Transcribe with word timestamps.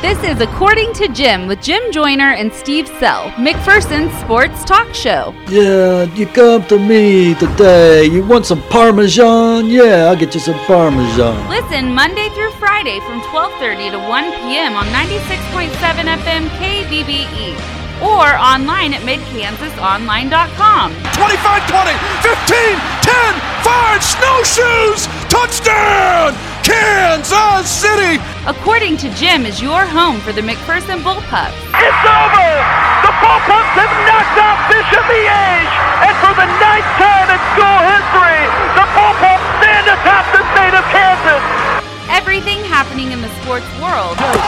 This 0.00 0.22
is 0.22 0.40
According 0.40 0.92
to 0.94 1.08
Jim 1.08 1.48
with 1.48 1.60
Jim 1.60 1.82
Joyner 1.90 2.30
and 2.30 2.52
Steve 2.52 2.86
Sell, 3.00 3.30
McPherson's 3.34 4.14
sports 4.20 4.64
talk 4.64 4.94
show. 4.94 5.34
Yeah, 5.48 6.04
you 6.14 6.24
come 6.26 6.62
to 6.68 6.78
me 6.78 7.34
today. 7.34 8.04
You 8.04 8.24
want 8.24 8.46
some 8.46 8.62
Parmesan? 8.70 9.66
Yeah, 9.66 10.06
I'll 10.06 10.14
get 10.16 10.34
you 10.34 10.40
some 10.40 10.58
Parmesan. 10.70 11.48
Listen 11.50 11.92
Monday 11.92 12.28
through 12.30 12.52
Friday 12.62 13.00
from 13.00 13.20
12:30 13.34 13.90
to 13.90 13.98
1 13.98 14.32
p.m. 14.46 14.76
on 14.76 14.86
96.7 14.94 15.74
FM 16.22 16.46
KBBE 16.62 17.58
or 17.98 18.38
online 18.38 18.94
at 18.94 19.02
midkansasonline.com. 19.02 20.94
25 21.10 21.66
20, 21.66 21.90
15, 22.22 22.78
10, 23.02 23.34
5, 23.66 23.98
snowshoes, 24.14 25.10
touchdown, 25.26 26.38
Kansas 26.62 27.66
City. 27.66 28.22
According 28.48 28.96
to 29.04 29.12
Jim, 29.12 29.44
is 29.44 29.60
your 29.60 29.84
home 29.84 30.24
for 30.24 30.32
the 30.32 30.40
McPherson 30.40 31.04
Bullpups. 31.04 31.52
It's 31.68 32.04
over! 32.08 32.48
The 33.04 33.12
Bullpups 33.20 33.72
have 33.76 33.92
knocked 34.08 34.40
off 34.40 34.56
Bishop 34.72 35.04
Miege! 35.04 35.68
And 36.00 36.16
for 36.24 36.32
the 36.32 36.48
ninth 36.56 36.88
time 36.96 37.28
in 37.28 37.40
school 37.52 37.80
history, 37.92 38.40
the 38.72 38.86
Bullpups 38.96 39.44
stand 39.60 39.92
atop 39.92 40.24
the 40.32 40.40
state 40.56 40.72
of 40.72 40.84
Kansas! 40.88 41.44
Everything 42.08 42.64
happening 42.64 43.12
in 43.12 43.20
the 43.20 43.28
sports 43.44 43.68
world. 43.84 44.16
Oh, 44.16 44.24
oh, 44.24 44.40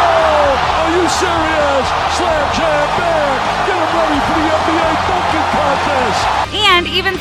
oh, 0.00 0.80
are 0.80 0.90
you 0.96 1.04
serious? 1.04 1.86
Slam 2.16 2.48
jam 2.56 2.88
bang! 2.96 3.36
Get 3.68 3.76
him 3.76 3.92
ready 3.92 4.20
for 4.24 4.40
the 4.40 4.46
NBA 4.56 4.85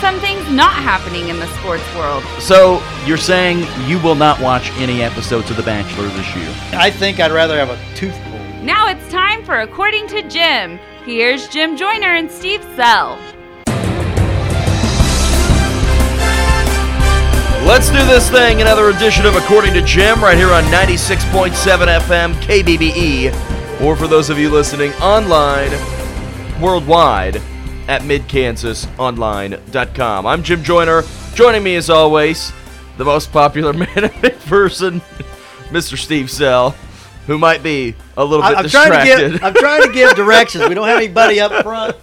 some 0.06 0.20
things 0.20 0.48
not 0.52 0.74
happening 0.74 1.30
in 1.30 1.40
the 1.40 1.48
sports 1.58 1.84
world. 1.96 2.24
So 2.40 2.80
you're 3.08 3.18
saying 3.18 3.66
you 3.90 4.00
will 4.04 4.14
not 4.14 4.40
watch 4.40 4.70
any 4.74 5.02
episodes 5.02 5.50
of 5.50 5.58
The 5.58 5.64
Bachelor 5.64 6.08
this 6.10 6.36
year? 6.36 6.48
I 6.74 6.92
think 6.92 7.20
I'd 7.20 7.32
rather 7.32 7.58
have 7.58 7.72
a 7.72 7.96
tooth 7.96 8.14
pulled. 8.26 8.64
Now 8.64 8.88
it's 8.88 9.12
time 9.12 9.44
for 9.44 9.62
According 9.62 10.08
to 10.10 10.22
Jim. 10.30 10.78
Here's 11.06 11.48
Jim 11.48 11.76
Joyner 11.76 12.14
and 12.14 12.30
Steve 12.30 12.62
Sell. 12.76 13.18
Let's 17.66 17.90
do 17.90 18.06
this 18.06 18.30
thing. 18.30 18.62
Another 18.62 18.90
edition 18.90 19.26
of 19.26 19.36
According 19.36 19.74
to 19.74 19.82
Jim 19.82 20.24
right 20.24 20.38
here 20.38 20.52
on 20.52 20.66
96.7 20.66 21.50
FM 22.02 22.36
KBBE. 22.44 23.82
Or 23.82 23.96
for 23.96 24.06
those 24.06 24.30
of 24.30 24.38
you 24.38 24.52
listening 24.52 24.94
online, 25.02 25.72
worldwide 26.62 27.42
at 27.88 28.02
midkansasonline.com. 28.02 30.26
I'm 30.26 30.44
Jim 30.44 30.64
Joyner. 30.64 31.04
Joining 31.34 31.64
me 31.64 31.76
as 31.76 31.90
always, 31.90 32.52
the 32.98 33.06
most 33.06 33.32
popular 33.32 33.72
man 33.74 33.88
in 33.90 34.10
McPherson, 34.10 35.02
Mr. 35.70 35.98
Steve 35.98 36.30
Sell, 36.32 36.72
who 37.28 37.38
might 37.38 37.62
be 37.64 37.96
a 38.18 38.26
little 38.26 38.46
bit 38.46 38.58
I, 38.58 38.62
am 38.62 38.70
trying 38.70 38.92
distracted. 38.92 39.16
to 39.16 39.30
give. 39.34 39.44
I'm 39.44 39.54
trying 39.54 39.84
to 39.84 39.94
give 39.94 40.16
directions. 40.16 40.68
We 40.68 40.76
don't 40.76 40.88
have 40.88 40.98
anybody 40.98 41.40
up 41.40 41.52
front, 41.64 41.96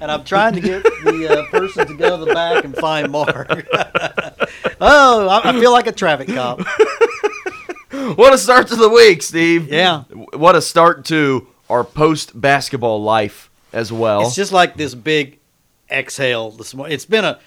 and 0.00 0.10
I'm 0.10 0.24
trying 0.24 0.54
to 0.54 0.60
get 0.60 0.82
the 0.82 1.28
uh, 1.30 1.44
person 1.50 1.86
to 1.86 1.94
go 1.94 2.18
to 2.18 2.24
the 2.24 2.34
back 2.34 2.64
and 2.64 2.74
find 2.76 3.10
Mark. 3.10 3.48
oh, 4.80 5.28
I, 5.28 5.50
I 5.50 5.52
feel 5.58 5.72
like 5.72 5.86
a 5.86 5.92
traffic 5.92 6.28
cop. 6.28 6.60
what 8.16 8.32
a 8.32 8.38
start 8.38 8.68
to 8.68 8.76
the 8.76 8.88
week, 8.88 9.22
Steve. 9.22 9.72
Yeah. 9.72 10.04
What 10.34 10.56
a 10.56 10.62
start 10.62 11.04
to 11.06 11.46
our 11.70 11.82
post 11.82 12.38
basketball 12.40 13.02
life 13.02 13.50
as 13.74 13.92
well. 13.92 14.22
It's 14.22 14.34
just 14.34 14.52
like 14.52 14.76
this 14.76 14.94
big 14.94 15.38
exhale 15.90 16.50
this 16.52 16.74
morning. 16.74 16.94
It's 16.94 17.04
been 17.04 17.24
a 17.24 17.38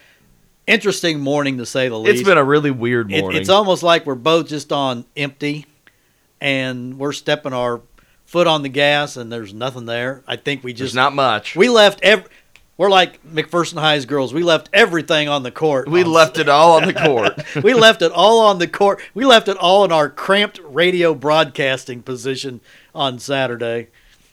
interesting 0.67 1.20
morning 1.20 1.58
to 1.58 1.66
say 1.66 1.88
the 1.89 1.97
least. 1.97 2.20
it's 2.20 2.28
been 2.28 2.38
a 2.38 2.44
really 2.44 2.72
weird 2.72 3.11
It- 3.11 3.22
morning. 3.22 3.39
it's 3.39 3.50
almost 3.50 3.81
like 3.83 4.06
we're 4.06 4.16
both 4.16 4.48
just 4.48 4.72
on 4.72 5.05
empty, 5.16 5.66
and 6.42 7.00
we're 7.00 7.14
stepping 7.14 7.53
our 7.53 7.81
foot 8.25 8.48
on 8.48 8.61
the 8.61 8.70
gas, 8.70 9.16
and 9.17 9.31
there's 9.31 9.53
nothing 9.53 9.86
there. 9.86 10.23
I 10.28 10.36
think 10.36 10.64
we 10.64 10.73
There's 10.73 10.89
just 10.89 10.95
not 10.95 11.16
much. 11.16 11.55
we 11.55 11.70
left 11.70 12.02
every. 12.03 12.30
We're 12.78 12.92
like 12.92 13.25
McPherson 13.25 13.80
High's 13.80 14.05
girls. 14.05 14.36
We 14.36 14.44
left 14.44 14.70
everything 14.72 15.27
on 15.27 15.42
the 15.42 15.49
court. 15.49 15.89
We 15.89 16.04
left 16.20 16.37
it 16.37 16.48
all 16.48 16.73
on 16.73 16.86
the 16.86 16.93
court. 16.93 17.33
we 17.64 17.73
left 17.73 18.04
it 18.04 18.11
all 18.11 18.42
on 18.42 18.60
the 18.60 18.67
court. 18.67 19.02
We 19.16 19.26
left 19.26 19.48
it 19.48 19.58
all 19.58 19.83
in 19.83 19.92
our 19.92 20.10
cramped 20.10 20.60
radio 20.64 21.16
broadcasting 21.16 22.04
position 22.04 22.61
on 22.93 23.17
Saturday, 23.17 23.87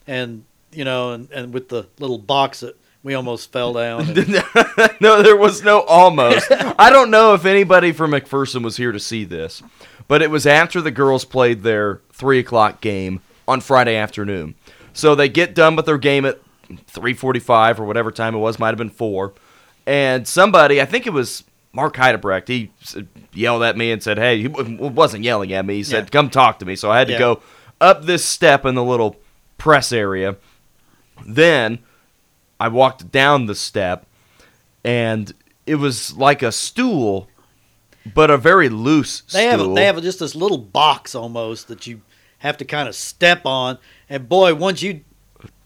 and 0.06 0.44
you 0.74 0.84
know, 0.84 1.12
and, 1.12 1.30
and 1.30 1.52
with 1.54 1.68
the 1.68 1.86
little 1.98 2.18
box 2.18 2.60
that 2.60 2.76
we 3.02 3.14
almost 3.14 3.52
fell 3.52 3.72
down. 3.74 4.00
and- 4.16 4.16
no, 5.00 5.22
there 5.22 5.36
was 5.36 5.62
no 5.62 5.82
almost. 5.82 6.46
I 6.78 6.90
don't 6.90 7.10
know 7.10 7.34
if 7.34 7.44
anybody 7.44 7.92
from 7.92 8.12
McPherson 8.12 8.62
was 8.62 8.76
here 8.76 8.92
to 8.92 9.00
see 9.00 9.24
this, 9.24 9.62
but 10.08 10.22
it 10.22 10.30
was 10.30 10.46
after 10.46 10.80
the 10.80 10.90
girls 10.90 11.24
played 11.24 11.62
their 11.62 12.00
three 12.12 12.38
o'clock 12.38 12.80
game 12.80 13.20
on 13.46 13.60
Friday 13.60 13.96
afternoon. 13.96 14.54
So 14.92 15.14
they 15.14 15.28
get 15.28 15.54
done 15.54 15.76
with 15.76 15.86
their 15.86 15.98
game 15.98 16.24
at 16.24 16.40
three 16.86 17.14
forty-five 17.14 17.78
or 17.80 17.84
whatever 17.84 18.10
time 18.10 18.34
it 18.34 18.38
was. 18.38 18.58
Might 18.58 18.68
have 18.68 18.78
been 18.78 18.88
four, 18.90 19.34
and 19.86 20.26
somebody, 20.26 20.80
I 20.80 20.86
think 20.86 21.06
it 21.06 21.12
was 21.12 21.44
Mark 21.72 21.96
Heidebrecht, 21.96 22.48
he 22.48 22.70
yelled 23.32 23.64
at 23.64 23.76
me 23.76 23.90
and 23.90 24.02
said, 24.02 24.16
"Hey," 24.16 24.40
he 24.42 24.48
wasn't 24.48 25.24
yelling 25.24 25.52
at 25.52 25.66
me. 25.66 25.74
He 25.74 25.82
said, 25.82 26.04
Yeah. 26.04 26.10
"Come 26.10 26.30
talk 26.30 26.60
to 26.60 26.64
me." 26.64 26.76
So 26.76 26.90
I 26.90 26.98
had 27.00 27.08
to 27.08 27.14
Yeah. 27.14 27.18
go 27.18 27.42
up 27.80 28.04
this 28.04 28.24
step 28.24 28.64
in 28.64 28.76
the 28.76 28.84
little 28.84 29.16
press 29.58 29.92
area. 29.92 30.36
Then 31.26 31.78
I 32.60 32.68
walked 32.68 33.10
down 33.10 33.46
the 33.46 33.54
step, 33.54 34.06
and 34.84 35.32
it 35.66 35.76
was 35.76 36.16
like 36.16 36.42
a 36.42 36.52
stool, 36.52 37.28
but 38.14 38.30
a 38.30 38.36
very 38.36 38.68
loose 38.68 39.22
They 39.32 39.46
have 39.46 39.60
stool. 39.60 39.74
they 39.74 39.84
have 39.86 40.00
just 40.02 40.18
this 40.20 40.34
little 40.34 40.58
box 40.58 41.14
almost 41.14 41.68
that 41.68 41.86
you 41.86 42.02
have 42.38 42.56
to 42.58 42.64
kind 42.64 42.88
of 42.88 42.94
step 42.94 43.42
on, 43.46 43.78
and 44.08 44.28
boy, 44.28 44.54
once 44.54 44.82
you 44.82 45.00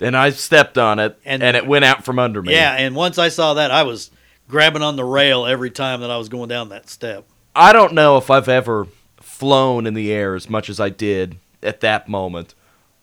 and 0.00 0.16
I 0.16 0.30
stepped 0.30 0.76
on 0.78 0.98
it, 0.98 1.18
And- 1.24 1.42
and, 1.42 1.56
it 1.56 1.66
went 1.66 1.84
out 1.84 2.04
from 2.04 2.18
under 2.18 2.42
me. 2.42 2.52
yeah, 2.52 2.74
and 2.74 2.94
once 2.96 3.16
I 3.18 3.28
saw 3.28 3.54
that, 3.54 3.70
I 3.70 3.82
was 3.84 4.10
grabbing 4.48 4.82
on 4.82 4.96
the 4.96 5.04
rail 5.04 5.46
every 5.46 5.70
time 5.70 6.00
that 6.00 6.10
I 6.10 6.16
was 6.16 6.28
going 6.28 6.48
down 6.48 6.68
that 6.70 6.88
step. 6.88 7.24
I 7.54 7.72
don't 7.72 7.92
know 7.92 8.16
if 8.16 8.30
I've 8.30 8.48
ever 8.48 8.86
flown 9.20 9.86
in 9.86 9.94
the 9.94 10.10
air 10.12 10.34
as 10.34 10.48
much 10.48 10.68
as 10.68 10.80
I 10.80 10.88
did 10.88 11.36
at 11.62 11.80
that 11.80 12.08
moment. 12.08 12.54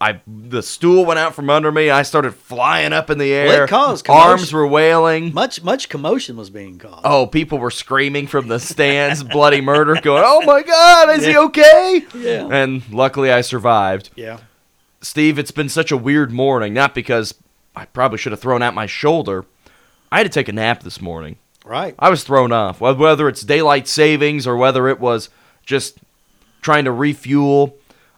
I 0.02 0.20
the 0.28 0.62
stool 0.62 1.06
went 1.06 1.20
out 1.20 1.34
from 1.36 1.50
under 1.50 1.72
me. 1.72 1.90
I 1.90 2.02
started 2.04 2.34
flying 2.36 2.92
up 2.92 3.10
in 3.10 3.18
the 3.18 3.32
Well, 3.32 3.52
air. 3.52 3.64
it 3.64 3.70
caused 3.70 4.10
Arms 4.10 4.52
were 4.52 4.68
wailing. 4.68 5.34
Much 5.34 5.64
much 5.64 5.88
commotion 5.88 6.36
was 6.36 6.50
being 6.50 6.78
caused. 6.78 7.02
Oh, 7.06 7.28
people 7.28 7.60
were 7.60 7.72
screaming 7.72 8.28
from 8.28 8.48
the 8.50 8.60
stands, 8.60 9.24
bloody 9.24 9.62
murder, 9.62 9.96
going, 10.02 10.24
"Oh 10.26 10.42
my 10.46 10.62
God, 10.64 11.18
is 11.18 11.26
he 11.26 11.38
okay?" 11.38 12.06
Yeah. 12.14 12.48
And 12.52 12.84
luckily, 12.92 13.32
I 13.32 13.42
survived. 13.42 14.10
yeah. 14.16 14.40
Steve, 15.02 15.38
it's 15.40 15.52
been 15.52 15.70
such 15.70 15.92
a 15.92 15.98
weird 15.98 16.32
morning. 16.32 16.74
Not 16.74 16.94
because 16.96 17.34
I 17.76 17.86
probably 17.86 18.18
should 18.18 18.32
have 18.32 18.42
thrown 18.42 18.62
out 18.62 18.74
my 18.74 18.88
shoulder. 18.88 19.46
I 20.12 20.18
had 20.18 20.24
to 20.24 20.30
take 20.30 20.48
a 20.50 20.54
nap 20.54 20.84
this 20.84 21.00
morning. 21.00 21.38
Right. 21.64 21.96
I 22.00 22.10
was 22.10 22.24
thrown 22.24 22.52
off. 22.52 22.80
Wh- 22.80 22.98
Whether 23.00 23.28
it's 23.30 23.42
daylight 23.44 23.88
savings 23.88 24.46
or 24.48 24.56
whether 24.58 24.88
it 24.88 25.00
was 25.00 25.30
just 25.66 26.00
trying 26.62 26.86
to 26.86 26.92
refuel, 26.92 27.76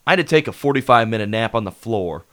I 0.07 0.11
had 0.11 0.15
to 0.17 0.23
take 0.23 0.47
a 0.47 0.51
45 0.53 1.07
minute 1.09 1.29
nap 1.29 1.53
on 1.53 1.65
the 1.65 1.71
floor. 1.71 2.23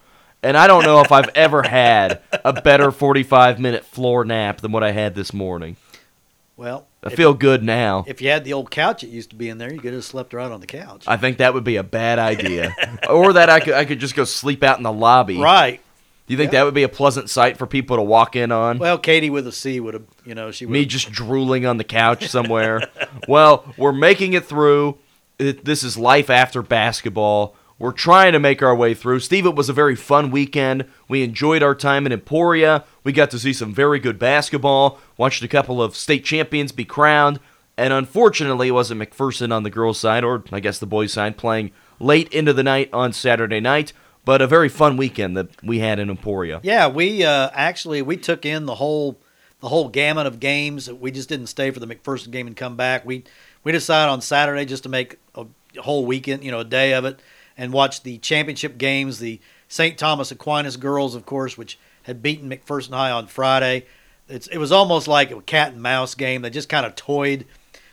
And 0.43 0.57
I 0.57 0.67
don't 0.67 0.85
know 0.85 1.01
if 1.01 1.11
I've 1.11 1.31
ever 1.35 1.63
had 1.69 2.21
a 2.45 2.53
better 2.53 2.91
45 2.93 3.59
minute 3.59 3.85
floor 3.85 4.25
nap 4.25 4.61
than 4.61 4.73
what 4.73 4.85
I 4.85 4.93
had 4.93 5.15
this 5.15 5.33
morning. 5.33 5.77
Well, 6.57 6.87
I 7.03 7.09
if, 7.09 7.15
feel 7.15 7.35
good 7.35 7.65
now. 7.65 8.05
if 8.07 8.23
you 8.23 8.29
had 8.31 8.45
the 8.45 8.53
old 8.53 8.71
couch 8.71 9.01
that 9.01 9.09
used 9.09 9.31
to 9.31 9.37
be 9.37 9.49
in 9.49 9.59
there, 9.59 9.73
you 9.73 9.81
could 9.81 9.93
have 9.93 10.05
slept 10.05 10.33
right 10.33 10.51
on 10.51 10.61
the 10.61 10.69
couch. 10.69 11.05
I 11.09 11.17
think 11.17 11.39
that 11.39 11.53
would 11.53 11.65
be 11.65 11.77
a 11.77 11.83
bad 11.83 12.21
idea. 12.21 12.75
or 13.11 13.33
that 13.33 13.51
I 13.51 13.59
could 13.59 13.75
I 13.75 13.85
could 13.85 13.99
just 13.99 14.15
go 14.15 14.25
sleep 14.25 14.63
out 14.63 14.77
in 14.77 14.85
the 14.85 14.93
lobby. 14.93 15.39
right. 15.39 15.81
Do 16.27 16.33
you 16.33 16.39
think 16.39 16.53
Yeah. 16.53 16.61
that 16.61 16.65
would 16.67 16.75
be 16.75 16.85
a 16.85 16.89
pleasant 16.89 17.29
sight 17.29 17.59
for 17.59 17.67
people 17.67 17.97
to 17.97 18.03
walk 18.03 18.35
in 18.37 18.51
on? 18.53 18.79
Well, 18.79 18.97
Katie 18.99 19.29
with 19.29 19.47
a 19.47 19.53
C 19.53 19.79
would 19.81 19.93
have, 19.93 20.05
you 20.25 20.35
know, 20.35 20.51
she 20.53 20.65
would. 20.65 20.73
Me 20.73 20.87
just 20.87 21.11
drooling 21.13 21.67
on 21.67 21.77
the 21.77 21.85
couch 21.85 22.29
somewhere. 22.29 22.81
well, 23.29 23.65
we're 23.77 23.93
making 23.93 24.33
it 24.33 24.47
through. 24.47 24.97
It, 25.39 25.65
this 25.67 25.83
is 25.83 25.99
life 25.99 26.31
after 26.31 26.63
basketball. 26.63 27.57
We're 27.79 27.93
trying 27.93 28.33
to 28.33 28.39
make 28.39 28.63
our 28.63 28.75
way 28.75 28.95
through. 28.95 29.21
Steve, 29.21 29.47
it 29.47 29.57
was 29.57 29.69
a 29.69 29.73
very 29.73 29.97
fun 29.97 30.31
weekend. 30.31 30.85
We 31.09 31.23
enjoyed 31.23 31.63
our 31.63 31.75
time 31.75 32.07
in 32.07 32.13
Emporia. 32.13 32.85
We 33.03 33.13
got 33.13 33.31
to 33.33 33.39
see 33.39 33.53
some 33.53 33.75
very 33.75 33.99
good 33.99 34.19
basketball, 34.19 35.01
watched 35.17 35.43
a 35.43 35.49
couple 35.49 35.83
of 35.83 35.97
state 35.97 36.25
champions 36.25 36.71
be 36.71 36.85
crowned, 36.85 37.41
and 37.77 37.93
unfortunately, 37.93 38.69
it 38.69 38.73
wasn't 38.73 39.01
McPherson 39.01 39.53
on 39.53 39.65
the 39.65 39.71
girls' 39.71 39.99
side, 39.99 40.23
or 40.23 40.45
I 40.53 40.61
guess 40.61 40.79
the 40.79 40.87
boys' 40.87 41.13
side, 41.13 41.37
playing 41.37 41.73
late 41.99 42.33
into 42.33 42.53
the 42.53 42.63
night 42.63 42.91
on 42.93 43.13
Saturday 43.13 43.61
night. 43.61 43.93
But 44.25 44.41
a 44.41 44.47
very 44.47 44.71
fun 44.71 44.97
weekend 44.97 45.37
that 45.37 45.63
we 45.63 45.81
had 45.81 45.99
in 45.99 46.09
Emporia. 46.09 46.61
Yeah, 46.63 46.89
we 46.89 47.25
uh, 47.25 47.51
actually 47.53 48.01
we 48.01 48.17
took 48.17 48.47
in 48.47 48.65
the 48.65 48.77
whole 48.77 49.19
the 49.61 49.69
whole 49.69 49.89
gamut 49.89 50.27
of 50.27 50.41
games. 50.41 50.91
We 50.91 51.11
just 51.11 51.29
didn't 51.29 51.49
stay 51.49 51.71
for 51.71 51.81
the 51.81 51.87
McPherson 51.87 52.31
game 52.31 52.47
and 52.47 52.57
come 52.57 52.77
back. 52.77 53.05
We 53.05 53.25
we 53.65 53.73
decided 53.73 54.11
on 54.11 54.23
Saturday 54.23 54.65
just 54.65 54.85
to 54.85 54.89
make 54.89 55.19
a 55.35 55.45
whole 55.79 56.07
weekend, 56.07 56.43
you 56.43 56.51
know, 56.51 56.61
a 56.61 56.65
day 56.65 56.95
of 56.95 57.05
it, 57.05 57.21
and 57.57 57.73
watch 57.73 58.03
the 58.03 58.19
championship 58.19 58.79
games. 58.79 59.19
The 59.19 59.41
St. 59.69 59.99
Thomas 59.99 60.31
Aquinas 60.31 60.77
girls, 60.77 61.15
of 61.15 61.27
course, 61.27 61.57
which 61.57 61.79
had 62.05 62.23
beaten 62.23 62.51
McPherson 62.51 62.93
High 62.93 63.11
on 63.11 63.27
Friday. 63.27 63.87
It's, 64.29 64.47
it 64.49 64.59
was 64.59 64.73
almost 64.73 65.09
like 65.09 65.31
a 65.31 65.41
cat 65.43 65.73
and 65.73 65.83
mouse 65.83 66.15
game. 66.15 66.43
They 66.43 66.51
just 66.51 66.69
kind 66.69 66.87
of 66.87 66.95
toyed 66.95 67.47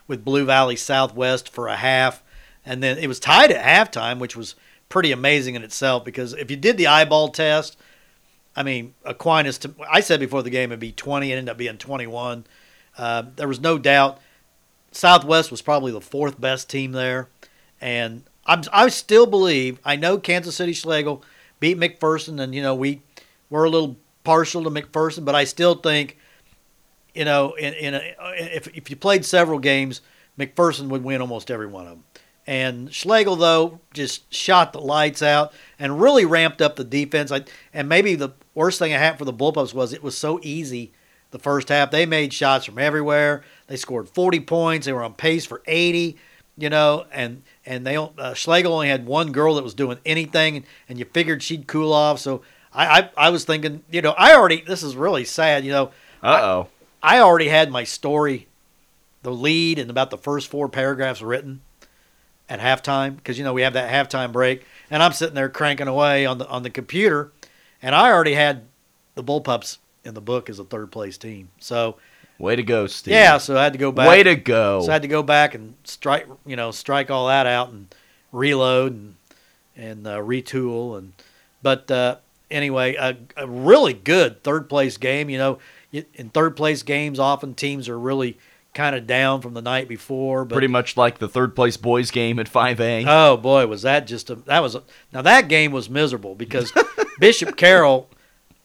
with 0.07 0.25
Blue 0.25 0.45
Valley 0.45 0.75
Southwest 0.75 1.49
for 1.49 1.67
a 1.67 1.75
half, 1.75 2.23
and 2.65 2.81
then 2.81 2.97
it 2.97 3.07
was 3.07 3.19
tied 3.19 3.51
at 3.51 3.63
halftime, 3.63 4.19
which 4.19 4.35
was 4.35 4.55
pretty 4.89 5.11
amazing 5.11 5.55
in 5.55 5.63
itself 5.63 6.03
because 6.03 6.33
if 6.33 6.51
you 6.51 6.57
did 6.57 6.77
the 6.77 6.87
eyeball 6.87 7.29
test, 7.29 7.77
I 8.55 8.63
mean, 8.63 8.93
Aquinas, 9.05 9.57
to, 9.59 9.73
I 9.89 10.01
said 10.01 10.19
before 10.19 10.43
the 10.43 10.49
game 10.49 10.71
it'd 10.71 10.79
be 10.79 10.91
20, 10.91 11.31
it 11.31 11.35
ended 11.35 11.49
up 11.49 11.57
being 11.57 11.77
21. 11.77 12.45
Uh, 12.97 13.23
there 13.37 13.47
was 13.47 13.61
no 13.61 13.77
doubt 13.77 14.19
Southwest 14.91 15.49
was 15.49 15.61
probably 15.61 15.91
the 15.91 16.01
fourth 16.01 16.39
best 16.39 16.69
team 16.69 16.91
there. 16.91 17.29
And 17.79 18.23
I'm, 18.45 18.63
I 18.71 18.89
still 18.89 19.25
believe, 19.25 19.79
I 19.85 19.95
know 19.95 20.17
Kansas 20.17 20.55
City 20.55 20.73
Schlagle 20.73 21.21
beat 21.59 21.77
McPherson, 21.77 22.39
and, 22.41 22.55
you 22.55 22.61
know, 22.61 22.75
we, 22.75 23.01
we're 23.49 23.65
a 23.65 23.69
little 23.69 23.97
partial 24.23 24.63
to 24.63 24.69
McPherson, 24.69 25.25
but 25.25 25.35
I 25.35 25.43
still 25.43 25.75
think, 25.75 26.17
you 27.13 27.25
know, 27.25 27.53
in, 27.53 27.73
in 27.73 27.93
a, 27.93 28.01
if, 28.37 28.67
if 28.75 28.89
you 28.89 28.95
played 28.95 29.25
several 29.25 29.59
games, 29.59 30.01
McPherson 30.39 30.89
would 30.89 31.03
win 31.03 31.21
almost 31.21 31.51
every 31.51 31.67
one 31.67 31.85
of 31.85 31.91
them. 31.91 32.03
And 32.47 32.89
Schlagle, 32.89 33.37
though, 33.37 33.79
just 33.93 34.33
shot 34.33 34.73
the 34.73 34.81
lights 34.81 35.21
out 35.21 35.53
and 35.77 36.01
really 36.01 36.25
ramped 36.25 36.61
up 36.61 36.75
the 36.75 36.83
defense. 36.83 37.31
I, 37.31 37.43
and 37.73 37.87
maybe 37.87 38.15
the 38.15 38.31
worst 38.55 38.79
thing 38.79 38.93
I 38.93 38.97
had 38.97 39.17
for 39.17 39.25
the 39.25 39.33
Bullpups 39.33 39.73
was 39.73 39.93
it 39.93 40.03
was 40.03 40.17
so 40.17 40.39
easy 40.41 40.91
the 41.29 41.39
first 41.39 41.69
half. 41.69 41.91
They 41.91 42.05
made 42.05 42.33
shots 42.33 42.65
from 42.65 42.79
everywhere. 42.79 43.43
They 43.67 43.77
scored 43.77 44.09
40 44.09 44.41
points. 44.41 44.85
They 44.85 44.93
were 44.93 45.03
on 45.03 45.13
pace 45.13 45.45
for 45.45 45.61
80, 45.65 46.17
you 46.57 46.69
know, 46.69 47.05
and 47.11 47.43
and 47.65 47.85
they 47.85 47.95
uh, 47.95 48.07
Schlagle 48.33 48.71
only 48.71 48.89
had 48.89 49.05
one 49.05 49.31
girl 49.31 49.55
that 49.55 49.63
was 49.63 49.73
doing 49.73 49.99
anything, 50.05 50.63
and, 50.89 50.99
you 50.99 51.05
figured 51.05 51.43
she'd 51.43 51.67
cool 51.67 51.93
off. 51.93 52.19
So 52.19 52.41
I, 52.73 53.01
I 53.01 53.09
I 53.17 53.29
was 53.29 53.45
thinking, 53.45 53.83
you 53.91 54.01
know, 54.01 54.11
I 54.17 54.35
already 54.35 54.61
this 54.61 54.83
is 54.83 54.95
really 54.95 55.25
sad, 55.25 55.63
you 55.63 55.71
know. 55.71 55.91
Uh 56.23 56.39
oh. 56.41 56.67
I 57.03 57.19
already 57.19 57.47
had 57.47 57.71
my 57.71 57.83
story, 57.83 58.47
the 59.23 59.31
lead, 59.31 59.79
and 59.79 59.89
about 59.89 60.11
the 60.11 60.17
first 60.17 60.49
four 60.49 60.69
paragraphs 60.69 61.21
written 61.21 61.61
at 62.49 62.59
halftime 62.59 63.15
because 63.15 63.37
you 63.37 63.43
know 63.43 63.53
we 63.53 63.61
have 63.61 63.73
that 63.73 63.91
halftime 63.91 64.31
break, 64.31 64.65
and 64.89 65.01
I'm 65.01 65.13
sitting 65.13 65.35
there 65.35 65.49
cranking 65.49 65.87
away 65.87 66.25
on 66.25 66.37
the 66.37 66.47
on 66.47 66.63
the 66.63 66.69
computer, 66.69 67.31
and 67.81 67.95
I 67.95 68.11
already 68.11 68.33
had 68.33 68.67
the 69.15 69.23
Bullpups 69.23 69.77
in 70.03 70.13
the 70.13 70.21
book 70.21 70.49
as 70.49 70.59
a 70.59 70.63
third 70.63 70.91
place 70.91 71.17
team. 71.17 71.49
So 71.59 71.97
Way 72.41 72.55
to 72.55 72.63
go, 72.63 72.87
Steve. 72.87 73.13
yeah, 73.13 73.37
so 73.37 73.57
I 73.57 73.63
had 73.63 73.73
to 73.73 73.79
go 73.79 73.91
back. 73.91 74.09
Way 74.09 74.23
to 74.23 74.35
go. 74.35 74.81
So 74.81 74.89
I 74.89 74.93
had 74.93 75.03
to 75.03 75.07
go 75.07 75.21
back 75.23 75.53
and 75.53 75.75
strike, 75.83 76.27
you 76.45 76.55
know, 76.55 76.71
strike 76.71 77.11
all 77.11 77.27
that 77.27 77.45
out 77.45 77.69
and 77.69 77.93
reload 78.31 78.93
and 78.93 79.15
and 79.75 80.07
uh, 80.07 80.17
retool 80.17 80.97
and. 80.97 81.13
But 81.63 81.91
uh, 81.91 82.15
anyway, 82.49 82.95
a, 82.95 83.15
a 83.37 83.47
really 83.47 83.93
good 83.93 84.43
third 84.43 84.67
place 84.67 84.97
game. 84.97 85.29
You 85.29 85.37
know, 85.37 85.59
in 85.91 86.29
third 86.29 86.57
place 86.57 86.81
games, 86.81 87.19
often 87.19 87.53
teams 87.53 87.87
are 87.87 87.99
really 87.99 88.37
kind 88.73 88.95
of 88.95 89.05
down 89.05 89.41
from 89.41 89.53
the 89.53 89.61
night 89.61 89.87
before. 89.87 90.45
But 90.45 90.55
Pretty 90.55 90.67
much 90.67 90.97
like 90.97 91.19
the 91.19 91.29
third 91.29 91.55
place 91.55 91.77
boys 91.77 92.09
game 92.09 92.39
at 92.39 92.51
5A. 92.51 93.05
Oh 93.07 93.37
boy, 93.37 93.67
was 93.67 93.83
that 93.83 94.07
just 94.07 94.29
a 94.29 94.35
that 94.35 94.61
was 94.61 94.75
a, 94.75 94.83
now 95.13 95.21
that 95.21 95.47
game 95.47 95.71
was 95.71 95.89
miserable 95.89 96.35
because 96.35 96.73
Bishop 97.19 97.55
Carroll 97.57 98.09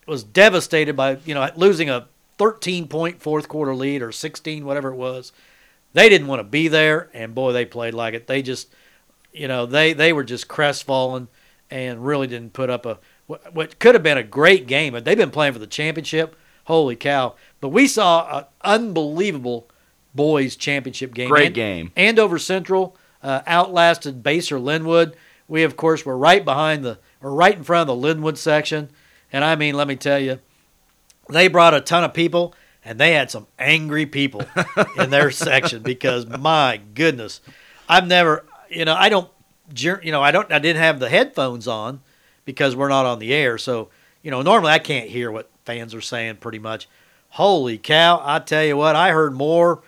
was 0.07 0.25
devastated 0.25 0.97
by 0.97 1.19
you 1.27 1.35
know 1.35 1.51
losing 1.57 1.91
a 1.91 2.07
13 2.39 2.89
point 2.89 3.21
fourth 3.23 3.49
quarter 3.49 3.75
lead 3.75 4.03
or 4.03 4.13
16 4.13 4.65
whatever 4.65 4.91
it 4.91 4.97
was. 4.97 5.33
They 5.93 6.09
didn't 6.09 6.27
want 6.27 6.41
to 6.41 6.45
be 6.45 6.69
there, 6.69 7.09
and 7.15 7.35
boy, 7.35 7.53
they 7.53 7.65
played 7.65 7.95
like 7.95 8.15
it. 8.15 8.27
They 8.27 8.43
just 8.43 8.69
you 9.33 9.49
know 9.49 9.67
they 9.67 9.93
they 9.93 10.13
were 10.13 10.25
just 10.25 10.49
crestfallen 10.49 11.29
and 11.71 12.05
really 12.05 12.27
didn't 12.27 12.53
put 12.53 12.71
up 12.71 12.85
a 12.87 12.99
what, 13.27 13.79
could 13.79 13.95
have 13.95 14.03
been 14.05 14.19
a 14.19 14.23
great 14.23 14.67
game. 14.67 14.93
But 14.93 15.05
they've 15.05 15.17
been 15.17 15.31
playing 15.31 15.53
for 15.55 15.59
the 15.59 15.67
championship. 15.67 16.37
Holy 16.65 16.97
cow! 16.97 17.35
But 17.61 17.69
we 17.71 17.87
saw 17.89 18.39
an 18.41 18.45
unbelievable 18.63 19.69
boys 20.15 20.57
championship 20.57 21.15
game. 21.15 21.29
Great 21.29 21.47
And- 21.47 21.55
game. 21.55 21.93
Andover 21.97 22.39
Central 22.39 22.97
uh, 23.23 23.43
outlasted 23.47 24.23
Basehor 24.23 24.63
Linwood. 24.63 25.17
We, 25.49 25.63
of 25.63 25.77
course, 25.77 26.05
were 26.05 26.19
right 26.19 26.45
behind 26.45 26.85
the, 26.85 26.99
or 27.23 27.33
right 27.33 27.55
in 27.57 27.63
front 27.63 27.83
of 27.83 27.87
the 27.97 28.01
Linwood 28.01 28.37
section. 28.39 28.91
And 29.33 29.45
I 29.45 29.55
mean, 29.57 29.75
let 29.77 29.87
me 29.87 29.95
tell 29.97 30.19
you, 30.19 30.41
they 31.29 31.49
brought 31.49 31.75
a 31.75 31.81
ton 31.81 32.05
of 32.05 32.15
people, 32.15 32.55
and 32.85 32.99
they 32.99 33.13
had 33.13 33.31
some 33.31 33.47
angry 33.59 34.07
people 34.07 34.45
in 34.99 35.11
their 35.11 35.31
section 35.33 35.83
because 35.83 36.27
my 36.27 36.81
goodness, 36.95 37.41
I've 37.89 38.07
never, 38.07 38.45
you 38.69 38.85
know, 38.85 38.95
I 38.95 39.09
don't, 39.09 39.31
you 39.75 40.13
know, 40.13 40.23
I 40.23 40.31
don't, 40.31 40.51
I 40.53 40.59
didn't 40.59 40.83
have 40.83 41.01
the 41.01 41.09
headphones 41.09 41.67
on 41.67 42.01
because 42.45 42.77
we're 42.77 42.89
not 42.89 43.07
on 43.07 43.19
the 43.19 43.35
air. 43.35 43.59
So, 43.59 43.89
you 44.23 44.31
know, 44.31 44.43
normally 44.43 44.73
I 44.73 44.79
can't 44.79 45.11
hear 45.11 45.31
what 45.31 45.51
fans 45.65 45.95
are 45.95 46.01
saying 46.01 46.37
pretty 46.37 46.59
much. 46.59 46.89
Holy 47.31 47.77
cow! 47.77 48.23
I 48.25 48.39
tell 48.39 48.65
you 48.65 48.77
what, 48.77 48.97
I 48.97 49.11
heard 49.11 49.35
more 49.35 49.83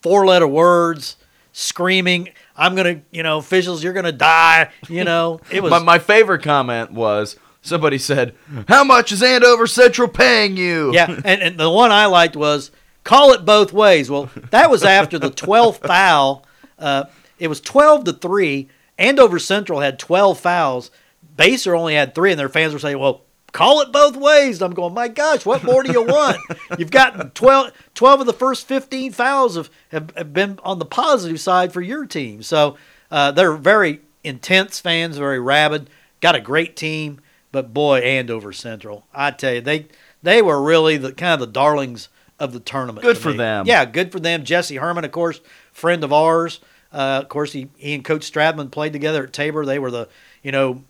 four 0.00 0.26
letter 0.26 0.48
words, 0.48 1.16
screaming, 1.52 2.30
I'm 2.56 2.74
gonna, 2.74 3.02
you 3.10 3.22
know, 3.22 3.38
officials, 3.38 3.82
you're 3.82 3.92
gonna 3.92 4.12
die. 4.12 4.70
You 4.88 5.04
know, 5.04 5.40
it 5.50 5.62
was 5.62 5.70
my, 5.70 5.78
my 5.78 5.98
favorite 5.98 6.42
comment 6.42 6.92
was 6.92 7.36
somebody 7.62 7.98
said, 7.98 8.34
How 8.68 8.84
much 8.84 9.12
is 9.12 9.22
Andover 9.22 9.66
Central 9.66 10.08
paying 10.08 10.56
you? 10.56 10.92
yeah, 10.92 11.06
and, 11.24 11.42
and 11.42 11.58
the 11.58 11.70
one 11.70 11.90
I 11.90 12.06
liked 12.06 12.36
was 12.36 12.70
call 13.04 13.32
it 13.32 13.44
both 13.44 13.72
ways. 13.72 14.10
Well, 14.10 14.30
that 14.50 14.70
was 14.70 14.84
after 14.84 15.18
the 15.18 15.30
12th 15.30 15.80
foul. 15.86 16.44
Uh, 16.78 17.04
it 17.38 17.48
was 17.48 17.60
12 17.60 18.04
to 18.04 18.12
three. 18.12 18.68
Andover 18.98 19.38
Central 19.38 19.80
had 19.80 19.98
12 19.98 20.38
fouls. 20.38 20.90
Basehor 21.36 21.78
only 21.78 21.94
had 21.94 22.14
three, 22.14 22.30
and 22.32 22.38
their 22.38 22.50
fans 22.50 22.72
were 22.74 22.78
saying, 22.78 22.98
"Well, 22.98 23.22
call 23.52 23.80
it 23.80 23.92
both 23.92 24.14
ways." 24.16 24.60
And 24.60 24.70
I'm 24.70 24.74
going, 24.74 24.92
"My 24.92 25.08
gosh, 25.08 25.46
what 25.46 25.64
more 25.64 25.82
do 25.82 25.90
you 25.90 26.02
want? 26.02 26.36
You've 26.78 26.90
got 26.90 27.34
12, 27.34 27.72
12 27.94 28.20
of 28.20 28.26
the 28.26 28.32
first 28.34 28.66
15 28.68 29.12
fouls 29.12 29.56
have, 29.56 29.70
have, 29.88 30.14
have 30.16 30.32
been 30.34 30.58
on 30.62 30.78
the 30.78 30.84
positive 30.84 31.40
side 31.40 31.72
for 31.72 31.80
your 31.80 32.04
team." 32.04 32.42
So 32.42 32.76
uh, 33.10 33.30
they're 33.32 33.56
very 33.56 34.00
intense 34.22 34.80
fans, 34.80 35.16
very 35.16 35.40
rabid. 35.40 35.88
Got 36.20 36.34
a 36.36 36.40
great 36.40 36.76
team, 36.76 37.20
but 37.52 37.74
boy, 37.74 37.98
Andover 38.00 38.52
Central, 38.52 39.06
I 39.14 39.30
tell 39.30 39.54
you, 39.54 39.60
they 39.60 39.86
they 40.22 40.42
were 40.42 40.62
really 40.62 40.96
the 40.96 41.12
kind 41.12 41.34
of 41.34 41.40
the 41.40 41.46
darlings 41.52 42.08
of 42.38 42.52
the 42.52 42.60
tournament. 42.60 43.04
Good 43.04 43.16
to 43.16 43.22
for 43.22 43.30
me. 43.30 43.36
them. 43.36 43.66
Yeah, 43.66 43.84
good 43.84 44.10
for 44.10 44.20
them. 44.20 44.44
Jesse 44.44 44.76
Herman, 44.76 45.04
of 45.04 45.12
course, 45.12 45.40
friend 45.72 46.02
of 46.02 46.12
ours. 46.12 46.60
Uh, 46.92 47.20
of 47.22 47.28
course, 47.28 47.52
he, 47.52 47.68
he 47.76 47.94
and 47.94 48.04
Coach 48.04 48.30
Stradman 48.30 48.70
played 48.70 48.92
together 48.92 49.24
at 49.24 49.32
Tabor. 49.32 49.64
They 49.64 49.78
were 49.78 49.90
the, 49.90 50.08
you 50.42 50.50
know, 50.50 50.82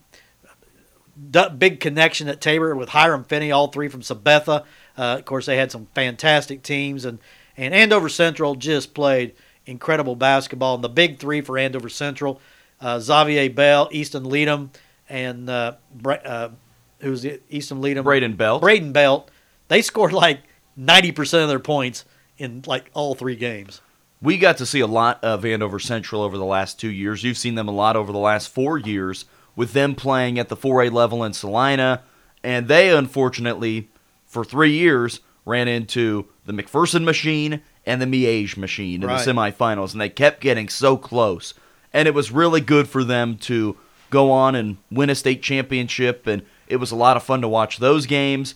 big 1.58 1.80
connection 1.80 2.28
at 2.28 2.40
Tabor 2.40 2.74
with 2.74 2.90
Hiram 2.90 3.24
Finney, 3.24 3.52
all 3.52 3.66
three 3.66 3.88
from 3.88 4.00
Sabetha. 4.00 4.64
Uh, 4.96 5.16
of 5.18 5.24
course, 5.24 5.46
they 5.46 5.56
had 5.56 5.70
some 5.70 5.88
fantastic 5.94 6.62
teams, 6.62 7.04
and, 7.04 7.18
and 7.56 7.74
Andover 7.74 8.08
Central 8.08 8.54
just 8.54 8.94
played 8.94 9.34
incredible 9.66 10.16
basketball. 10.16 10.76
And 10.76 10.84
the 10.84 10.88
big 10.88 11.18
three 11.18 11.40
for 11.42 11.58
Andover 11.58 11.88
Central, 11.88 12.40
uh, 12.80 12.98
Xavier 12.98 13.50
Bell, 13.50 13.88
Easton 13.92 14.24
Leadham, 14.24 14.70
and 15.10 15.50
uh, 15.50 15.74
Bra- 15.94 16.14
uh, 16.24 16.50
it? 17.00 17.42
Easton 17.50 17.80
Leadham? 17.82 18.04
Braden 18.04 18.35
Belt. 18.37 18.62
Braden 18.62 18.92
Belt. 18.92 19.30
They 19.68 19.82
scored 19.82 20.12
like 20.12 20.40
90% 20.78 21.42
of 21.42 21.49
their 21.49 21.58
points 21.58 22.04
in 22.38 22.62
like 22.66 22.90
all 22.94 23.14
three 23.14 23.37
games. 23.37 23.80
We 24.23 24.38
got 24.38 24.58
to 24.58 24.66
see 24.66 24.80
a 24.80 24.87
lot 24.87 25.23
of 25.25 25.44
Andover 25.44 25.78
Central 25.78 26.23
over 26.23 26.37
the 26.38 26.44
last 26.44 26.78
two 26.78 26.90
years. 26.90 27.25
You've 27.25 27.38
seen 27.38 27.54
them 27.54 27.68
a 27.68 27.73
lot 27.73 27.96
over 27.96 28.12
the 28.12 28.18
last 28.18 28.49
four 28.50 28.78
years 28.78 29.25
with 29.56 29.73
them 29.73 29.94
playing 29.94 30.38
at 30.38 30.49
the 30.49 30.56
4A 30.56 30.92
level 30.92 31.25
in 31.25 31.32
Salina. 31.32 32.02
And 32.44 32.68
they, 32.68 32.90
unfortunately, 32.94 33.88
for 34.26 34.44
three 34.44 34.73
years, 34.73 35.20
ran 35.46 35.68
into 35.68 36.26
the 36.44 36.52
McPherson 36.52 37.04
machine 37.04 37.62
and 37.87 38.00
the 38.00 38.06
Miege 38.06 38.56
machine 38.58 39.02
in 39.02 39.08
Right. 39.08 39.25
the 39.25 39.32
semifinals. 39.32 39.92
And 39.92 40.00
they 40.00 40.11
kept 40.11 40.40
getting 40.40 40.68
so 40.68 40.96
close. 40.99 41.54
And 41.92 42.06
it 42.06 42.14
was 42.14 42.30
really 42.30 42.61
good 42.61 42.88
for 42.88 43.02
them 43.02 43.37
to 43.38 43.76
go 44.11 44.31
on 44.31 44.55
and 44.55 44.76
win 44.90 45.11
a 45.11 45.14
state 45.14 45.43
championship. 45.43 46.26
And 46.26 46.43
it 46.69 46.76
was 46.76 46.90
a 46.90 46.97
lot 46.97 47.17
of 47.17 47.23
fun 47.23 47.40
to 47.43 47.49
watch 47.49 47.79
those 47.79 48.07
games. 48.07 48.55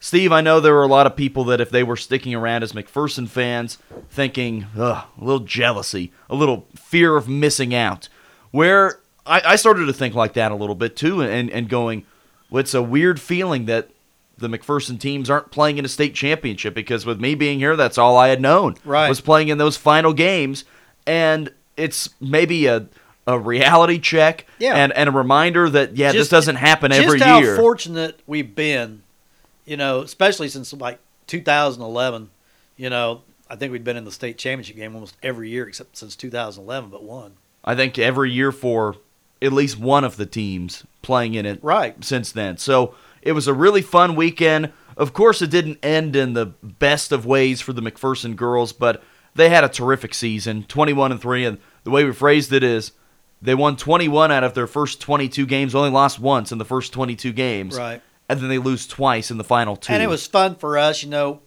Steve, 0.00 0.32
I 0.32 0.40
know 0.40 0.58
there 0.58 0.74
were 0.74 0.82
a 0.82 0.88
lot 0.88 1.06
of 1.06 1.14
people 1.14 1.44
that 1.44 1.60
if 1.60 1.70
they 1.70 1.84
were 1.84 1.96
sticking 1.96 2.34
around 2.34 2.64
as 2.64 2.72
McPherson 2.72 3.28
fans, 3.28 3.78
thinking, 4.10 4.66
ugh, 4.76 5.04
a 5.20 5.24
little 5.24 5.40
jealousy, 5.40 6.12
a 6.28 6.34
little 6.34 6.66
fear 6.74 7.16
of 7.16 7.28
missing 7.28 7.72
out. 7.72 8.08
Where 8.50 8.98
I, 9.24 9.42
I 9.44 9.56
started 9.56 9.86
to 9.86 9.92
think 9.92 10.14
like 10.14 10.32
that 10.32 10.50
a 10.50 10.56
little 10.56 10.74
bit 10.74 10.96
too, 10.96 11.22
and, 11.22 11.48
and 11.50 11.68
going, 11.68 12.04
well, 12.50 12.60
it's 12.60 12.74
a 12.74 12.82
weird 12.82 13.20
feeling 13.20 13.66
that 13.66 13.90
the 14.38 14.48
McPherson 14.48 14.98
teams 14.98 15.30
aren't 15.30 15.52
playing 15.52 15.78
in 15.78 15.84
a 15.84 15.88
state 15.88 16.14
championship 16.14 16.74
because 16.74 17.06
with 17.06 17.20
me 17.20 17.34
being 17.34 17.60
here, 17.60 17.76
that's 17.76 17.96
all 17.96 18.16
I 18.16 18.28
had 18.28 18.40
known. 18.40 18.74
Right. 18.84 19.08
Was 19.08 19.20
playing 19.20 19.48
in 19.48 19.58
those 19.58 19.76
final 19.76 20.12
games. 20.12 20.64
And 21.06 21.52
it's 21.76 22.10
maybe 22.20 22.66
a, 22.66 22.86
a 23.26 23.38
reality 23.38 23.98
check 23.98 24.46
Yeah. 24.58 24.74
and, 24.74 24.92
and 24.92 25.08
a 25.08 25.12
reminder 25.12 25.68
that, 25.70 25.96
yeah, 25.96 26.12
this 26.12 26.28
doesn't 26.28 26.56
happen 26.56 26.90
every 26.92 27.18
year. 27.18 27.28
just 27.40 27.50
how 27.50 27.56
fortunate 27.56 28.20
we've 28.26 28.54
been, 28.54 29.02
you 29.64 29.76
know, 29.76 30.00
especially 30.00 30.48
since 30.48 30.72
like 30.72 30.98
2011. 31.28 32.30
You 32.76 32.90
know, 32.90 33.22
I 33.48 33.56
think 33.56 33.70
we've 33.72 33.84
been 33.84 33.96
in 33.96 34.04
the 34.04 34.12
state 34.12 34.38
championship 34.38 34.76
game 34.76 34.94
almost 34.94 35.16
every 35.22 35.50
year 35.50 35.68
except 35.68 35.96
since 35.96 36.16
2011, 36.16 36.90
but 36.90 37.02
one. 37.04 37.34
I 37.64 37.74
think 37.74 37.98
every 37.98 38.30
year 38.32 38.50
for 38.50 38.96
at 39.40 39.52
least 39.52 39.78
one 39.78 40.04
of 40.04 40.16
the 40.16 40.26
teams 40.26 40.84
playing 41.02 41.34
in 41.34 41.46
it 41.46 41.58
Right. 41.62 42.02
since 42.04 42.32
then. 42.32 42.56
So 42.58 42.94
it 43.22 43.32
was 43.32 43.46
a 43.46 43.54
really 43.54 43.82
fun 43.82 44.14
weekend. 44.16 44.72
Of 44.96 45.12
course, 45.12 45.42
it 45.42 45.50
didn't 45.50 45.78
end 45.82 46.16
in 46.16 46.32
the 46.34 46.46
best 46.62 47.12
of 47.12 47.24
ways 47.26 47.60
for 47.60 47.72
the 47.72 47.82
McPherson 47.82 48.34
girls, 48.36 48.72
but 48.72 49.02
they 49.34 49.48
had 49.48 49.64
a 49.64 49.68
terrific 49.68 50.12
season, 50.14 50.64
21 50.64 51.12
and 51.12 51.20
3, 51.20 51.44
and 51.44 51.58
the 51.84 51.90
way 51.90 52.04
we 52.04 52.12
phrased 52.12 52.52
it 52.52 52.62
is 52.62 52.92
They 53.42 53.56
won 53.56 53.76
21 53.76 54.30
out 54.30 54.44
of 54.44 54.54
their 54.54 54.68
first 54.68 55.00
22 55.00 55.46
games, 55.46 55.74
only 55.74 55.90
lost 55.90 56.20
once 56.20 56.52
in 56.52 56.58
the 56.58 56.64
first 56.64 56.92
22 56.92 57.32
games. 57.32 57.76
Right. 57.76 58.00
And 58.28 58.40
then 58.40 58.48
they 58.48 58.58
lose 58.58 58.86
twice 58.86 59.30
in 59.30 59.36
the 59.36 59.44
final 59.44 59.76
two. 59.76 59.92
And 59.92 60.02
it 60.02 60.08
was 60.08 60.26
fun 60.26 60.54
for 60.54 60.78
us. 60.78 61.02
You 61.02 61.10
know, 61.10 61.40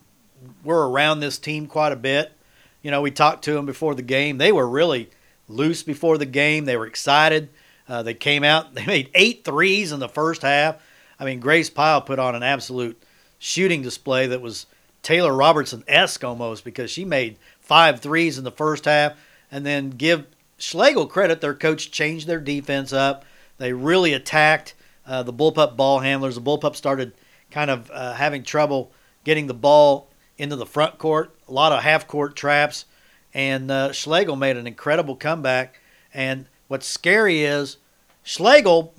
we're 0.63 0.87
around 0.87 1.21
this 1.21 1.37
team 1.37 1.67
quite 1.67 1.93
a 1.93 1.95
bit. 1.95 2.33
You 2.81 2.91
know, 2.91 3.01
we 3.01 3.11
talked 3.11 3.45
to 3.45 3.53
them 3.53 3.65
before 3.65 3.95
the 3.95 4.01
game. 4.01 4.37
They 4.37 4.51
were 4.51 4.67
really 4.67 5.09
loose 5.47 5.83
before 5.83 6.17
the 6.17 6.25
game. 6.25 6.65
They 6.65 6.75
were 6.75 6.85
excited. 6.85 7.49
Uh, 7.87 8.03
they 8.03 8.13
came 8.13 8.43
out. 8.43 8.73
They 8.75 8.85
made 8.85 9.09
eight 9.15 9.45
threes 9.45 9.91
in 9.91 9.99
the 9.99 10.09
first 10.09 10.41
half. 10.41 10.75
I 11.17 11.23
mean, 11.23 11.39
Grace 11.39 11.69
Pyle 11.69 12.01
put 12.01 12.19
on 12.19 12.35
an 12.35 12.43
absolute 12.43 13.01
shooting 13.39 13.81
display 13.81 14.27
that 14.27 14.41
was 14.41 14.65
Taylor 15.01 15.33
Robertson 15.33 15.83
esque 15.87 16.23
almost 16.25 16.65
because 16.65 16.91
she 16.91 17.05
made 17.05 17.37
five 17.61 18.01
threes 18.01 18.37
in 18.37 18.43
the 18.43 18.51
first 18.51 18.83
half. 18.83 19.13
And 19.49 19.65
then 19.65 19.91
give 19.91 20.25
Schlagle 20.59 21.09
credit, 21.09 21.41
their 21.41 21.53
coach 21.53 21.91
changed 21.91 22.27
their 22.27 22.39
defense 22.39 22.93
up. 22.93 23.25
They 23.57 23.73
really 23.73 24.13
attacked 24.13 24.73
uh, 25.05 25.23
the 25.23 25.33
bullpup 25.33 25.75
ball 25.75 25.99
handlers. 25.99 26.35
The 26.35 26.41
bullpup 26.41 26.75
started 26.75 27.13
kind 27.51 27.69
of 27.69 27.91
uh, 27.91 28.13
having 28.13 28.43
trouble 28.43 28.91
getting 29.23 29.47
the 29.47 29.53
ball 29.53 30.09
into 30.37 30.55
the 30.55 30.65
front 30.65 30.97
court, 30.97 31.35
a 31.47 31.51
lot 31.51 31.71
of 31.71 31.83
half 31.83 32.07
court 32.07 32.35
traps. 32.35 32.85
And 33.33 33.69
uh, 33.69 33.89
Schlagle 33.89 34.37
made 34.37 34.57
an 34.57 34.67
incredible 34.67 35.15
comeback. 35.15 35.79
And 36.13 36.45
what's 36.67 36.87
scary 36.87 37.43
is 37.43 37.77
Schlagle 38.23 38.91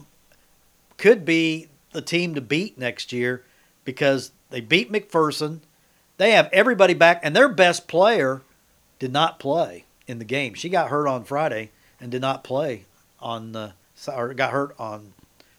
could 0.99 1.25
be 1.25 1.69
the 1.93 2.03
team 2.03 2.35
to 2.35 2.41
beat 2.41 2.79
next 2.79 3.13
year 3.13 3.45
because 3.85 4.33
they 4.51 4.61
beat 4.61 4.93
McPherson. 4.93 5.61
They 6.19 6.33
have 6.33 6.49
everybody 6.53 6.95
back, 6.95 7.21
and 7.23 7.35
their 7.35 7.49
best 7.49 7.89
player 7.89 8.43
did 8.99 9.13
not 9.13 9.39
play 9.39 9.86
in 10.07 10.19
the 10.19 10.25
game. 10.25 10.55
She 10.55 10.69
got 10.69 10.89
hurt 10.89 11.07
on 11.09 11.25
Friday 11.25 11.71
and 12.01 12.11
did 12.11 12.21
not 12.21 12.45
play 12.45 12.85
on 13.21 13.53
the 13.53 13.73
or 14.09 14.35
got 14.35 14.53
hurt 14.53 14.75
on 14.79 15.15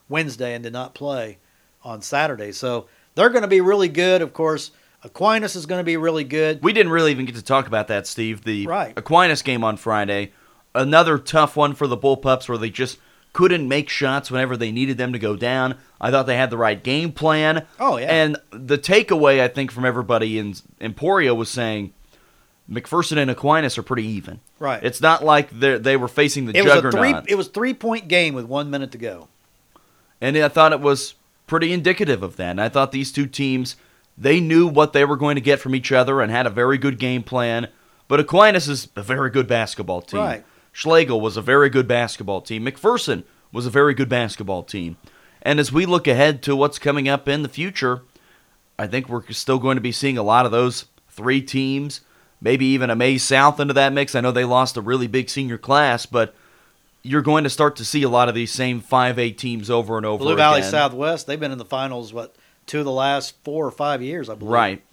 Wednesday 0.10 0.54
and 0.54 0.64
did 0.64 0.74
not 0.74 0.94
play 0.94 1.38
on 1.84 2.02
Saturday. 2.02 2.52
So 2.52 2.88
they're 3.16 3.30
going 3.30 3.42
to 3.42 3.48
be 3.48 3.62
really 3.62 3.90
good. 3.90 4.22
Of 4.22 4.34
course, 4.34 4.72
Aquinas 5.04 5.56
is 5.56 5.66
going 5.66 5.80
to 5.80 5.86
be 5.86 5.98
really 5.98 6.24
good. 6.24 6.64
We 6.64 6.74
didn't 6.74 6.92
really 6.92 7.12
even 7.12 7.26
get 7.26 7.36
to 7.36 7.44
talk 7.44 7.68
about 7.68 7.88
that, 7.88 8.08
Steve. 8.08 8.44
The 8.44 8.68
Right. 8.68 8.94
Aquinas 8.98 9.42
game 9.42 9.64
on 9.64 9.78
Friday, 9.78 10.32
another 10.76 11.18
tough 11.18 11.56
one 11.56 11.74
for 11.74 11.88
the 11.88 11.98
Bullpups 11.98 12.48
where 12.48 12.58
they 12.58 12.70
just 12.70 13.00
couldn't 13.34 13.68
make 13.68 13.90
shots 13.90 14.32
whenever 14.32 14.58
they 14.58 14.72
needed 14.72 14.98
them 14.98 15.14
to 15.14 15.20
go 15.20 15.36
down. 15.36 15.76
I 16.02 16.10
thought 16.12 16.26
they 16.26 16.38
had 16.38 16.50
the 16.50 16.58
right 16.58 16.82
game 16.82 17.12
plan. 17.12 17.66
Oh, 17.80 17.98
yeah. 17.98 18.08
And 18.12 18.38
the 18.52 18.78
takeaway 18.78 19.40
I 19.40 19.48
think 19.48 19.72
from 19.72 19.86
everybody 19.86 20.40
in 20.40 20.56
Emporia 20.82 21.36
was 21.36 21.50
saying 21.50 21.94
McPherson 22.70 23.18
and 23.18 23.32
Aquinas 23.32 23.78
are 23.78 23.84
pretty 23.84 24.06
even. 24.06 24.40
Right. 24.60 24.84
It's 24.84 25.02
not 25.02 25.24
like 25.24 25.50
they 25.52 25.78
they 25.78 25.98
were 25.98 26.08
facing 26.08 26.46
the 26.46 26.58
it 26.58 26.64
was 26.64 26.74
a 26.74 26.92
three. 26.92 27.14
It 27.28 27.36
was 27.36 27.48
three 27.48 27.74
point 27.74 28.08
game 28.08 28.34
with 28.34 28.46
one 28.46 28.70
minute 28.70 28.92
to 28.92 28.98
go. 28.98 29.28
And 30.20 30.38
I 30.38 30.50
thought 30.50 30.74
it 30.74 30.82
was 30.82 31.14
pretty 31.46 31.72
indicative 31.72 32.24
of 32.24 32.36
that. 32.38 32.52
And 32.52 32.62
I 32.62 32.70
thought 32.70 32.92
these 32.92 33.12
two 33.12 33.28
teams, 33.28 33.76
they 34.18 34.40
knew 34.40 34.68
what 34.68 34.94
they 34.94 35.06
were 35.06 35.16
going 35.16 35.36
to 35.36 35.42
get 35.42 35.60
from 35.60 35.76
each 35.76 35.92
other 35.92 36.22
and 36.22 36.32
had 36.32 36.48
a 36.48 36.52
very 36.52 36.78
good 36.78 37.00
game 37.00 37.24
plan. 37.24 37.68
But 38.08 38.20
Aquinas 38.20 38.68
is 38.68 38.90
a 38.96 39.04
very 39.04 39.30
good 39.30 39.48
basketball 39.48 40.02
team. 40.02 40.20
Right. 40.20 40.46
Schlagle 40.74 41.22
was 41.22 41.38
a 41.38 41.42
very 41.42 41.70
good 41.70 41.88
basketball 41.88 42.42
team. 42.42 42.66
McPherson 42.66 43.24
was 43.52 43.66
a 43.66 43.72
very 43.72 43.94
good 43.94 44.10
basketball 44.10 44.64
team. 44.64 44.98
And 45.42 45.60
as 45.60 45.72
we 45.72 45.86
look 45.86 46.08
ahead 46.08 46.42
to 46.44 46.56
what's 46.56 46.80
coming 46.80 47.08
up 47.08 47.28
in 47.28 47.42
the 47.42 47.50
future, 47.50 48.02
I 48.78 48.88
think 48.88 49.10
we're 49.10 49.30
still 49.32 49.60
going 49.60 49.76
to 49.76 49.82
be 49.82 49.92
seeing 49.92 50.18
a 50.18 50.24
lot 50.24 50.46
of 50.46 50.52
those 50.52 50.86
three 51.10 51.42
teams, 51.42 52.02
maybe 52.42 52.66
even 52.66 52.90
a 52.90 52.96
Maize 52.96 53.24
South 53.24 53.60
into 53.60 53.74
that 53.74 53.94
mix. 53.94 54.16
I 54.16 54.22
know 54.22 54.32
they 54.32 54.46
lost 54.46 54.78
a 54.78 54.82
really 54.82 55.08
big 55.08 55.30
senior 55.30 55.58
class, 55.58 56.06
but 56.06 56.36
you're 57.04 57.22
going 57.22 57.44
to 57.44 57.50
start 57.50 57.76
to 57.78 57.86
see 57.86 58.04
a 58.04 58.10
lot 58.10 58.30
of 58.30 58.36
these 58.36 58.52
same 58.52 58.82
5A 58.82 59.38
teams 59.38 59.70
over 59.70 59.98
and 59.98 60.06
over 60.06 60.24
Blue 60.24 60.36
Valley 60.36 60.60
again. 60.60 60.72
Southwest. 60.72 61.28
They've 61.28 61.40
been 61.40 61.52
in 61.52 61.58
the 61.58 61.66
finals 61.66 62.14
what 62.14 62.36
two 62.66 62.80
of 62.80 62.86
the 62.86 62.92
last 62.92 63.36
four 63.44 63.66
or 63.66 63.72
five 63.72 64.02
years, 64.02 64.30
I 64.30 64.36
believe. 64.36 64.52
Right. 64.52 64.84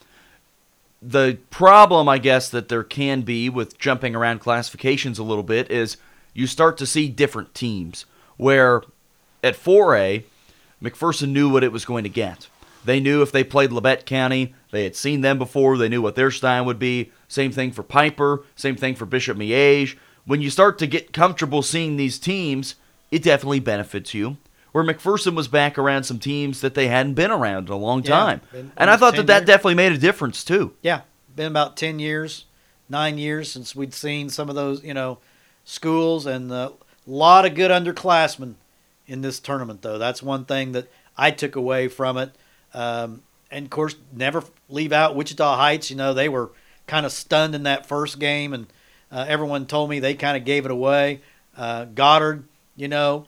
The 1.02 1.38
problem, 1.50 2.08
I 2.08 2.18
guess, 2.18 2.48
that 2.48 2.68
there 2.68 2.84
can 2.84 3.22
be 3.22 3.50
with 3.50 3.78
jumping 3.78 4.14
around 4.14 4.38
classifications 4.38 5.18
a 5.18 5.22
little 5.22 5.42
bit 5.42 5.70
is 5.70 5.98
you 6.32 6.46
start 6.46 6.78
to 6.78 6.86
see 6.86 7.08
different 7.08 7.54
teams 7.54 8.06
where 8.36 8.82
at 9.42 9.54
4A, 9.54 10.24
McPherson 10.82 11.28
knew 11.28 11.50
what 11.50 11.62
it 11.62 11.72
was 11.72 11.84
going 11.84 12.04
to 12.04 12.10
get. 12.10 12.48
They 12.84 13.00
knew 13.00 13.22
if 13.22 13.32
they 13.32 13.44
played 13.44 13.70
Labette 13.70 14.04
County, 14.04 14.54
they 14.70 14.84
had 14.84 14.94
seen 14.96 15.20
them 15.22 15.38
before, 15.38 15.76
they 15.78 15.88
knew 15.88 16.02
what 16.02 16.14
their 16.16 16.30
style 16.30 16.64
would 16.66 16.78
be. 16.78 17.10
Same 17.28 17.50
thing 17.52 17.72
for 17.72 17.82
Piper, 17.82 18.44
same 18.56 18.76
thing 18.76 18.94
for 18.94 19.06
Bishop 19.06 19.36
Miege. 19.38 19.96
When 20.26 20.40
you 20.42 20.50
start 20.50 20.78
to 20.78 20.86
get 20.86 21.12
comfortable 21.12 21.62
seeing 21.62 21.96
these 21.96 22.18
teams, 22.18 22.74
it 23.10 23.22
definitely 23.22 23.60
benefits 23.60 24.14
you. 24.14 24.36
Where 24.72 24.82
McPherson 24.84 25.34
was 25.36 25.46
back 25.48 25.78
around 25.78 26.02
some 26.04 26.18
teams 26.18 26.60
that 26.60 26.74
they 26.74 26.88
hadn't 26.88 27.14
been 27.14 27.30
around 27.30 27.68
in 27.68 27.72
a 27.72 27.76
long 27.76 28.02
Yeah, 28.02 28.10
time. 28.10 28.40
been 28.50 28.72
and 28.76 28.90
I 28.90 28.96
thought 28.96 29.14
10 29.14 29.26
that 29.26 29.40
that 29.40 29.46
definitely 29.46 29.74
made 29.76 29.92
a 29.92 29.98
difference 29.98 30.42
too. 30.42 30.72
Yeah, 30.82 31.02
been 31.36 31.46
about 31.46 31.76
ten 31.76 31.98
years, 32.00 32.44
nine 32.88 33.16
years 33.16 33.50
since 33.52 33.76
we'd 33.76 33.94
seen 33.94 34.30
some 34.30 34.48
of 34.48 34.56
those, 34.56 34.82
you 34.82 34.92
know, 34.92 35.18
schools 35.64 36.26
and 36.26 36.50
a 36.50 36.72
lot 37.06 37.46
of 37.46 37.54
good 37.54 37.70
underclassmen 37.70 38.54
in 39.06 39.20
this 39.20 39.38
tournament. 39.38 39.82
Though 39.82 39.98
that's 39.98 40.22
one 40.22 40.44
thing 40.44 40.72
that 40.72 40.88
I 41.16 41.30
took 41.30 41.54
away 41.54 41.86
from 41.88 42.16
it. 42.18 42.34
Um, 42.74 43.22
and 43.50 43.66
of 43.66 43.70
course, 43.70 43.96
never 44.12 44.44
leave 44.68 44.92
out 44.92 45.16
Wichita 45.16 45.56
Heights. 45.56 45.90
You 45.90 45.96
know, 45.96 46.12
they 46.12 46.28
were 46.28 46.50
kind 46.86 47.06
of 47.06 47.12
stunned 47.12 47.54
in 47.54 47.62
that 47.62 47.86
first 47.86 48.18
game, 48.18 48.52
and 48.52 48.66
uh, 49.10 49.24
everyone 49.28 49.66
told 49.66 49.88
me 49.88 50.00
they 50.00 50.14
kind 50.14 50.36
of 50.36 50.44
gave 50.44 50.64
it 50.64 50.70
away. 50.70 51.20
Uh, 51.56 51.84
Goddard, 51.84 52.44
you 52.76 52.88
know, 52.88 53.26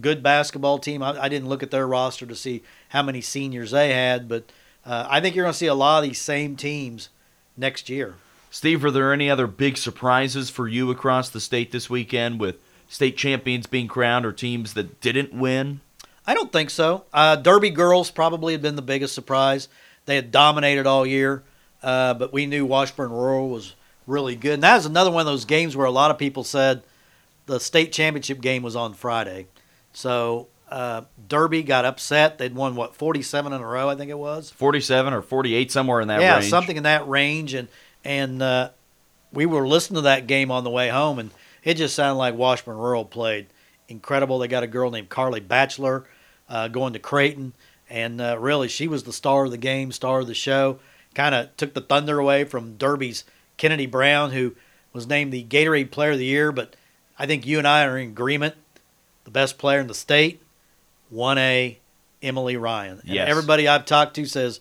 good 0.00 0.22
basketball 0.22 0.78
team. 0.78 1.02
I, 1.02 1.22
I 1.22 1.28
didn't 1.28 1.48
look 1.48 1.62
at 1.62 1.70
their 1.70 1.86
roster 1.86 2.26
to 2.26 2.34
see 2.34 2.62
how 2.88 3.02
many 3.02 3.20
seniors 3.20 3.72
they 3.72 3.92
had, 3.92 4.28
but 4.28 4.50
uh, 4.86 5.06
I 5.08 5.20
think 5.20 5.36
you're 5.36 5.44
going 5.44 5.52
to 5.52 5.58
see 5.58 5.66
a 5.66 5.74
lot 5.74 6.02
of 6.02 6.08
these 6.08 6.20
same 6.20 6.56
teams 6.56 7.10
next 7.56 7.88
year. 7.88 8.14
Steve, 8.50 8.82
are 8.84 8.90
there 8.90 9.12
any 9.12 9.28
other 9.28 9.46
big 9.46 9.76
surprises 9.76 10.48
for 10.48 10.66
you 10.66 10.90
across 10.90 11.28
the 11.28 11.40
state 11.40 11.70
this 11.70 11.90
weekend 11.90 12.40
with 12.40 12.56
state 12.88 13.16
champions 13.16 13.66
being 13.66 13.86
crowned 13.86 14.24
or 14.24 14.32
teams 14.32 14.72
that 14.72 15.00
didn't 15.02 15.34
win? 15.34 15.80
I 16.28 16.34
don't 16.34 16.52
think 16.52 16.68
so. 16.68 17.06
Uh, 17.10 17.36
Derby 17.36 17.70
girls 17.70 18.10
probably 18.10 18.52
had 18.52 18.60
been 18.60 18.76
the 18.76 18.82
biggest 18.82 19.14
surprise. 19.14 19.66
They 20.04 20.14
had 20.14 20.30
dominated 20.30 20.86
all 20.86 21.06
year, 21.06 21.42
uh, 21.82 22.12
but 22.12 22.34
we 22.34 22.44
knew 22.44 22.66
Washburn 22.66 23.10
Rural 23.10 23.48
was 23.48 23.74
really 24.06 24.36
good. 24.36 24.52
And 24.52 24.62
that 24.62 24.76
was 24.76 24.84
another 24.84 25.10
one 25.10 25.22
of 25.22 25.26
those 25.26 25.46
games 25.46 25.74
where 25.74 25.86
a 25.86 25.90
lot 25.90 26.10
of 26.10 26.18
people 26.18 26.44
said 26.44 26.82
the 27.46 27.58
state 27.58 27.92
championship 27.92 28.42
game 28.42 28.62
was 28.62 28.76
on 28.76 28.92
Friday. 28.92 29.46
So 29.94 30.48
uh, 30.70 31.04
Derby 31.28 31.62
got 31.62 31.86
upset. 31.86 32.36
They'd 32.36 32.54
won 32.54 32.76
what 32.76 32.94
47 32.94 33.50
in 33.50 33.62
a 33.62 33.66
row, 33.66 33.88
I 33.88 33.94
think 33.94 34.10
it 34.10 34.18
was. 34.18 34.50
47 34.50 35.14
or 35.14 35.22
48, 35.22 35.72
somewhere 35.72 36.02
in 36.02 36.08
that 36.08 36.20
yeah, 36.20 36.34
range. 36.36 36.50
something 36.50 36.76
in 36.76 36.82
that 36.82 37.08
range. 37.08 37.54
And 37.54 37.68
and 38.04 38.42
uh, 38.42 38.68
we 39.32 39.46
were 39.46 39.66
listening 39.66 39.96
to 39.96 40.02
that 40.02 40.26
game 40.26 40.50
on 40.50 40.62
the 40.62 40.70
way 40.70 40.90
home, 40.90 41.18
and 41.18 41.30
it 41.64 41.78
just 41.78 41.94
sounded 41.94 42.18
like 42.18 42.34
Washburn 42.34 42.76
Rural 42.76 43.06
played 43.06 43.46
incredible. 43.88 44.38
They 44.38 44.48
got 44.48 44.62
a 44.62 44.66
girl 44.66 44.90
named 44.90 45.08
Carly 45.08 45.40
Batchelor 45.40 46.04
uh, 46.48 46.68
going 46.68 46.92
to 46.92 46.98
Creighton, 46.98 47.52
and 47.90 48.20
uh, 48.20 48.36
really 48.38 48.68
she 48.68 48.88
was 48.88 49.04
the 49.04 49.12
star 49.12 49.44
of 49.44 49.50
the 49.50 49.56
game, 49.58 49.92
star 49.92 50.20
of 50.20 50.26
the 50.26 50.34
show. 50.34 50.78
Kind 51.14 51.34
of 51.34 51.56
took 51.56 51.74
the 51.74 51.80
thunder 51.80 52.18
away 52.18 52.44
from 52.44 52.76
Derby's 52.76 53.24
Kennedy 53.56 53.86
Brown, 53.86 54.30
who 54.32 54.54
was 54.92 55.06
named 55.06 55.32
the 55.32 55.44
Gatorade 55.44 55.90
Player 55.90 56.12
of 56.12 56.18
the 56.18 56.24
Year. 56.24 56.52
But 56.52 56.76
I 57.18 57.26
think 57.26 57.46
you 57.46 57.58
and 57.58 57.66
I 57.66 57.84
are 57.84 57.98
in 57.98 58.08
agreement. 58.10 58.54
The 59.24 59.30
best 59.30 59.58
player 59.58 59.80
in 59.80 59.88
the 59.88 59.94
state, 59.94 60.40
1A, 61.12 61.76
Emily 62.22 62.56
Ryan. 62.56 63.00
And 63.00 63.10
Yes. 63.14 63.28
everybody 63.28 63.68
I've 63.68 63.84
talked 63.84 64.14
to 64.16 64.26
says 64.26 64.60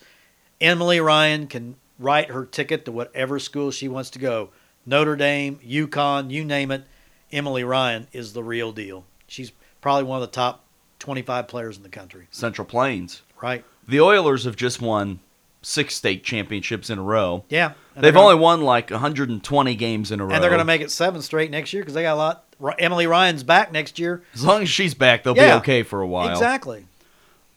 Emily 0.60 1.00
Ryan 1.00 1.48
can 1.48 1.76
write 2.00 2.30
her 2.32 2.46
ticket 2.46 2.86
to 2.86 2.92
whatever 2.92 3.40
school 3.40 3.72
she 3.72 3.88
wants 3.88 4.10
to 4.12 4.20
go. 4.20 4.50
Notre 4.86 5.16
Dame, 5.16 5.60
UConn, 5.66 6.32
you 6.32 6.44
name 6.46 6.72
it. 6.72 6.84
Emily 7.32 7.64
Ryan 7.64 8.08
is 8.14 8.34
the 8.34 8.44
real 8.44 8.72
deal. 8.72 9.06
She's 9.28 9.52
probably 9.82 10.04
one 10.04 10.22
of 10.22 10.28
the 10.28 10.34
top 10.36 10.64
25 11.00 11.48
players 11.48 11.78
in 11.78 11.84
the 11.84 11.90
country, 11.90 12.28
Central 12.32 12.66
Plains. 12.66 13.22
right? 13.42 13.64
The 13.88 14.02
Oilers 14.02 14.44
have 14.46 14.56
just 14.56 14.82
won 14.82 15.20
six 15.62 15.96
state 15.96 16.24
championships 16.24 16.90
in 16.90 16.98
a 17.00 17.02
row. 17.02 17.44
Yeah. 17.50 17.74
They've 17.96 18.14
they're 18.14 18.18
only 18.22 18.34
gonna, 18.36 18.42
won 18.44 18.62
like 18.62 18.90
120 18.92 19.76
games 19.76 20.12
in 20.12 20.20
a 20.20 20.26
row. 20.26 20.34
and 20.34 20.42
they're 20.44 20.50
going 20.50 20.60
to 20.60 20.66
make 20.66 20.82
it 20.82 20.92
seven 20.92 21.22
straight 21.22 21.52
next 21.52 21.74
year 21.74 21.82
because 21.84 21.94
they 21.94 22.04
got 22.04 22.14
a 22.14 22.16
lot. 22.16 22.44
Emily 22.80 23.08
Ryan's 23.08 23.44
back 23.44 23.72
next 23.72 24.00
year. 24.00 24.24
As 24.34 24.44
long 24.44 24.62
as 24.64 24.70
she's 24.70 24.94
back, 24.94 25.24
they'll 25.24 25.36
Yeah. 25.36 25.56
be 25.56 25.60
okay 25.62 25.84
for 25.84 26.02
a 26.02 26.08
while. 26.08 26.30
Exactly. 26.30 26.86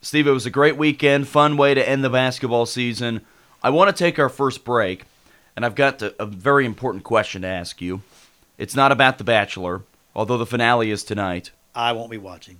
Steve, 0.02 0.26
it 0.26 0.32
was 0.32 0.46
a 0.46 0.50
great 0.50 0.76
weekend, 0.76 1.28
fun 1.28 1.56
way 1.56 1.74
to 1.74 1.86
end 1.88 2.02
the 2.04 2.10
basketball 2.10 2.64
season. 2.66 3.20
I 3.62 3.70
want 3.70 3.94
to 3.94 4.04
take 4.04 4.18
our 4.18 4.30
first 4.30 4.64
break, 4.64 5.04
and 5.56 5.64
I've 5.64 5.74
got 5.74 6.00
a, 6.00 6.14
a 6.22 6.26
very 6.26 6.64
important 6.64 7.04
question 7.04 7.42
to 7.42 7.48
ask 7.48 7.82
you. 7.82 8.00
It's 8.56 8.74
not 8.74 8.92
about 8.92 9.18
The 9.18 9.24
Bachelor, 9.24 9.82
although 10.14 10.38
the 10.38 10.46
finale 10.46 10.90
is 10.90 11.04
tonight. 11.04 11.50
I 11.74 11.92
won't 11.92 12.10
be 12.10 12.18
watching. 12.18 12.58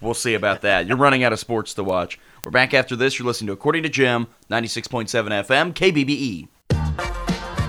Well, 0.00 0.14
see 0.14 0.34
about 0.34 0.62
that. 0.62 0.86
You're 0.86 0.96
running 0.96 1.24
out 1.24 1.32
of 1.32 1.38
sports 1.38 1.74
to 1.74 1.84
watch. 1.84 2.18
We're 2.44 2.50
back 2.50 2.74
after 2.74 2.96
this. 2.96 3.18
You're 3.18 3.26
listening 3.26 3.46
to 3.48 3.52
According 3.52 3.84
to 3.84 3.88
Jim, 3.88 4.26
96.7 4.50 5.08
FM, 5.46 5.72
KBBE. 5.74 6.48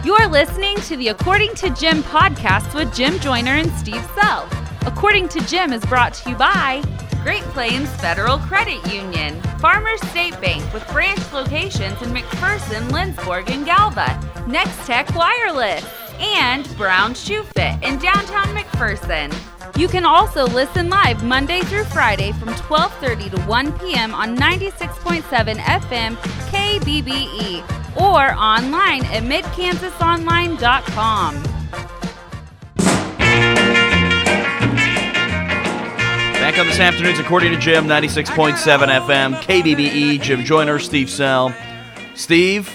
You're 0.05 0.27
listening 0.27 0.75
to 0.81 0.97
the 0.97 1.09
According 1.09 1.55
to 1.55 1.69
Jim 1.69 2.03
podcast 2.03 2.73
with 2.75 2.93
Jim 2.93 3.19
Joyner 3.19 3.51
and 3.53 3.71
Steve 3.73 4.05
Sell. 4.15 4.49
According 4.85 5.29
to 5.29 5.39
Jim 5.47 5.71
is 5.71 5.85
brought 5.85 6.13
to 6.15 6.31
you 6.31 6.35
by 6.35 6.83
Great 7.23 7.43
Plains 7.43 7.89
Federal 8.01 8.37
Credit 8.39 8.85
Union, 8.93 9.41
Farmers 9.59 10.01
State 10.09 10.39
Bank 10.41 10.61
with 10.73 10.85
branch 10.89 11.31
locations 11.31 12.01
in 12.01 12.09
McPherson, 12.09 12.89
Lindsborg, 12.89 13.49
and 13.49 13.65
Galva, 13.65 14.19
Nex-Tech 14.45 15.15
Wireless, 15.15 15.85
and 16.19 16.67
Brown 16.77 17.13
Shoe 17.13 17.43
Fit 17.43 17.75
in 17.83 17.99
downtown 17.99 18.47
McPherson. 18.55 19.31
You 19.77 19.87
can 19.87 20.05
also 20.05 20.45
listen 20.45 20.89
live 20.89 21.23
Monday 21.23 21.61
through 21.61 21.85
Friday 21.85 22.31
from 22.33 22.49
12:30 22.49 23.31
to 23.35 23.41
1 23.41 23.71
p.m. 23.79 24.13
on 24.13 24.37
96.7 24.37 25.57
FM 25.57 26.15
KBBE 26.51 27.63
or 27.95 28.33
online 28.33 29.05
at 29.05 29.23
midkansasonline.com. 29.23 31.43
Back 36.43 36.59
on 36.59 36.67
this 36.67 36.79
afternoon's 36.79 37.19
According 37.19 37.53
to 37.53 37.57
Jim, 37.57 37.87
96.7 37.87 38.57
FM, 38.57 39.35
KBBE, 39.35 40.21
Jim 40.21 40.43
Joyner, 40.43 40.77
Steve 40.77 41.09
Sell. 41.09 41.55
Steve, 42.15 42.69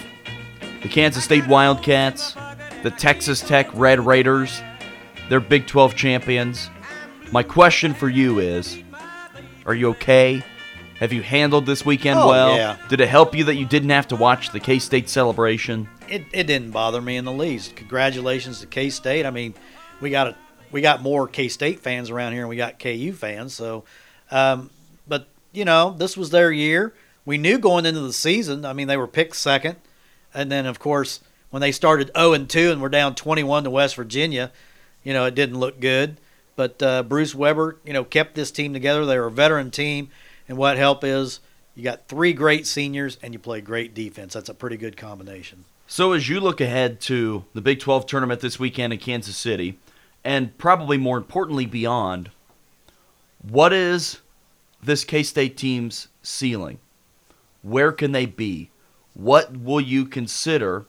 the 0.83 0.89
Kansas 0.89 1.23
State 1.23 1.47
Wildcats, 1.47 2.35
the 2.83 2.91
Texas 2.91 3.41
Tech 3.41 3.69
Red 3.75 4.05
Raiders, 4.05 4.61
they're 5.29 5.41
Big 5.41 5.67
12 5.67 5.95
champions. 5.95 6.71
My 7.33 7.43
question 7.43 7.93
for 7.95 8.09
you 8.09 8.39
is 8.39 8.79
Are 9.67 9.75
you 9.75 9.91
okay? 9.91 10.43
Have 11.01 11.13
you 11.13 11.23
handled 11.23 11.67
this 11.67 11.85
weekend 11.85 12.19
Oh, 12.19 12.29
well? 12.29 12.57
yeah. 12.57 12.77
Did 12.89 13.01
it 13.01 13.09
help 13.09 13.35
you 13.35 13.45
that 13.45 13.55
you 13.57 13.67
didn't 13.67 13.91
have 13.91 14.09
to 14.09 14.17
watch 14.17 14.51
the 14.51 14.61
K 14.61 14.79
State 14.79 15.09
celebration? 15.09 15.89
it, 16.09 16.25
it 16.33 16.45
didn't 16.45 16.71
bother 16.71 17.03
me 17.03 17.17
in 17.17 17.25
the 17.27 17.33
least. 17.33 17.77
Congratulations 17.77 18.61
to 18.61 18.67
K 18.67 18.91
State. 18.91 19.27
I 19.27 19.31
mean, 19.31 19.55
we 20.01 20.11
got 20.11 20.29
a, 20.29 20.37
we 20.73 20.81
got 20.81 21.03
more 21.03 21.29
K 21.29 21.49
State 21.49 21.81
fans 21.81 22.11
around 22.11 22.33
here, 22.33 22.43
and 22.43 22.49
we 22.49 22.57
got 22.57 22.79
KU 22.79 23.13
fans. 23.13 23.55
So, 23.55 23.85
um, 24.31 24.71
but 25.07 25.29
you 25.53 25.65
know, 25.67 25.95
this 25.99 26.17
was 26.17 26.31
their 26.31 26.51
year. 26.51 26.95
We 27.27 27.37
knew 27.37 27.59
going 27.59 27.85
into 27.85 28.01
the 28.01 28.13
season. 28.13 28.65
I 28.65 28.73
mean, 28.73 28.89
they 28.89 28.97
were 28.97 29.07
picked 29.07 29.37
second, 29.37 29.77
and 30.33 30.51
then 30.51 30.65
of 30.67 30.79
course 30.79 31.21
when 31.51 31.61
they 31.61 31.73
started 31.73 32.11
zero 32.17 32.33
and 32.33 32.49
two 32.49 32.71
and 32.71 32.81
were 32.81 32.89
down 32.89 33.15
twenty 33.15 33.43
one 33.43 33.65
to 33.65 33.71
West 33.71 33.97
Virginia, 33.97 34.53
you 35.03 35.13
know, 35.13 35.25
it 35.25 35.35
didn't 35.35 35.59
look 35.59 35.81
good. 35.81 36.19
But 36.57 36.83
uh, 36.83 37.05
Bruce 37.05 37.35
Weber, 37.35 37.79
you 37.85 37.93
know, 37.93 38.03
kept 38.03 38.35
this 38.35 38.51
team 38.51 38.73
together. 38.73 39.07
They 39.07 39.19
were 39.19 39.27
a 39.27 39.31
veteran 39.31 39.71
team, 39.71 40.11
and 40.49 40.59
what 40.59 40.77
helped 40.77 41.05
is 41.05 41.41
you 41.79 41.85
got 41.85 42.09
three 42.09 42.33
great 42.33 42.67
seniors 42.67 43.19
and 43.23 43.33
you 43.33 43.39
play 43.39 43.61
great 43.61 43.95
defense. 43.95 44.35
That's 44.35 44.49
a 44.49 44.55
pretty 44.55 44.77
good 44.77 44.97
combination. 44.97 45.65
So, 45.87 46.13
as 46.13 46.29
you 46.29 46.41
look 46.41 46.61
ahead 46.61 47.01
to 47.03 47.45
the 47.55 47.61
Big 47.61 47.79
12 47.79 48.05
tournament 48.07 48.41
this 48.41 48.59
weekend 48.59 48.93
in 48.93 48.99
Kansas 48.99 49.37
City, 49.37 49.79
and 50.25 50.59
probably 50.59 50.99
more 50.99 51.17
importantly 51.17 51.65
beyond, 51.65 52.31
what 53.41 53.73
is 53.73 54.19
this 54.83 55.05
K 55.05 55.23
State 55.23 55.57
team's 55.57 56.09
ceiling? 56.21 56.81
Where 57.63 57.93
can 57.93 58.13
they 58.13 58.27
be? 58.27 58.71
What 59.15 59.57
will 59.57 59.81
you 59.81 60.05
consider 60.05 60.87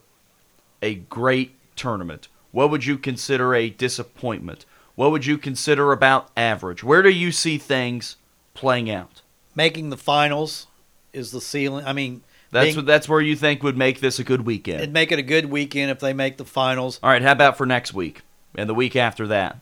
a 0.81 0.95
great 0.95 1.55
tournament? 1.75 2.27
What 2.51 2.69
would 2.71 2.85
you 2.85 2.97
consider 2.97 3.53
a 3.53 3.69
disappointment? 3.69 4.65
What 4.95 5.11
would 5.11 5.25
you 5.25 5.37
consider 5.37 5.91
about 5.91 6.29
average? 6.35 6.83
Where 6.83 7.01
do 7.01 7.09
you 7.09 7.31
see 7.31 7.57
things 7.57 8.15
playing 8.53 8.89
out? 8.89 9.21
making 9.55 9.89
the 9.89 9.97
finals 9.97 10.67
is 11.11 11.31
the 11.31 11.41
ceiling. 11.41 11.83
I 11.83 11.91
mean, 11.91 12.21
That's 12.51 12.67
being- 12.67 12.75
what, 12.77 12.85
that's 12.85 13.09
where 13.09 13.19
you 13.19 13.35
think 13.35 13.61
would 13.61 13.75
make 13.77 13.99
this 13.99 14.17
a 14.17 14.23
good 14.23 14.45
weekend. 14.45 14.79
it'd 14.79 14.93
make 14.93 15.11
it 15.11 15.19
a 15.19 15.23
good 15.23 15.47
weekend 15.47 15.91
if 15.91 15.99
they 15.99 16.13
make 16.13 16.37
the 16.37 16.45
finals. 16.45 16.97
All 17.03 17.09
right, 17.09 17.21
how 17.21 17.33
about 17.33 17.57
for 17.57 17.65
next 17.65 17.93
week 17.93 18.21
and 18.55 18.69
the 18.69 18.73
week 18.73 18.95
after 18.95 19.27
that? 19.27 19.57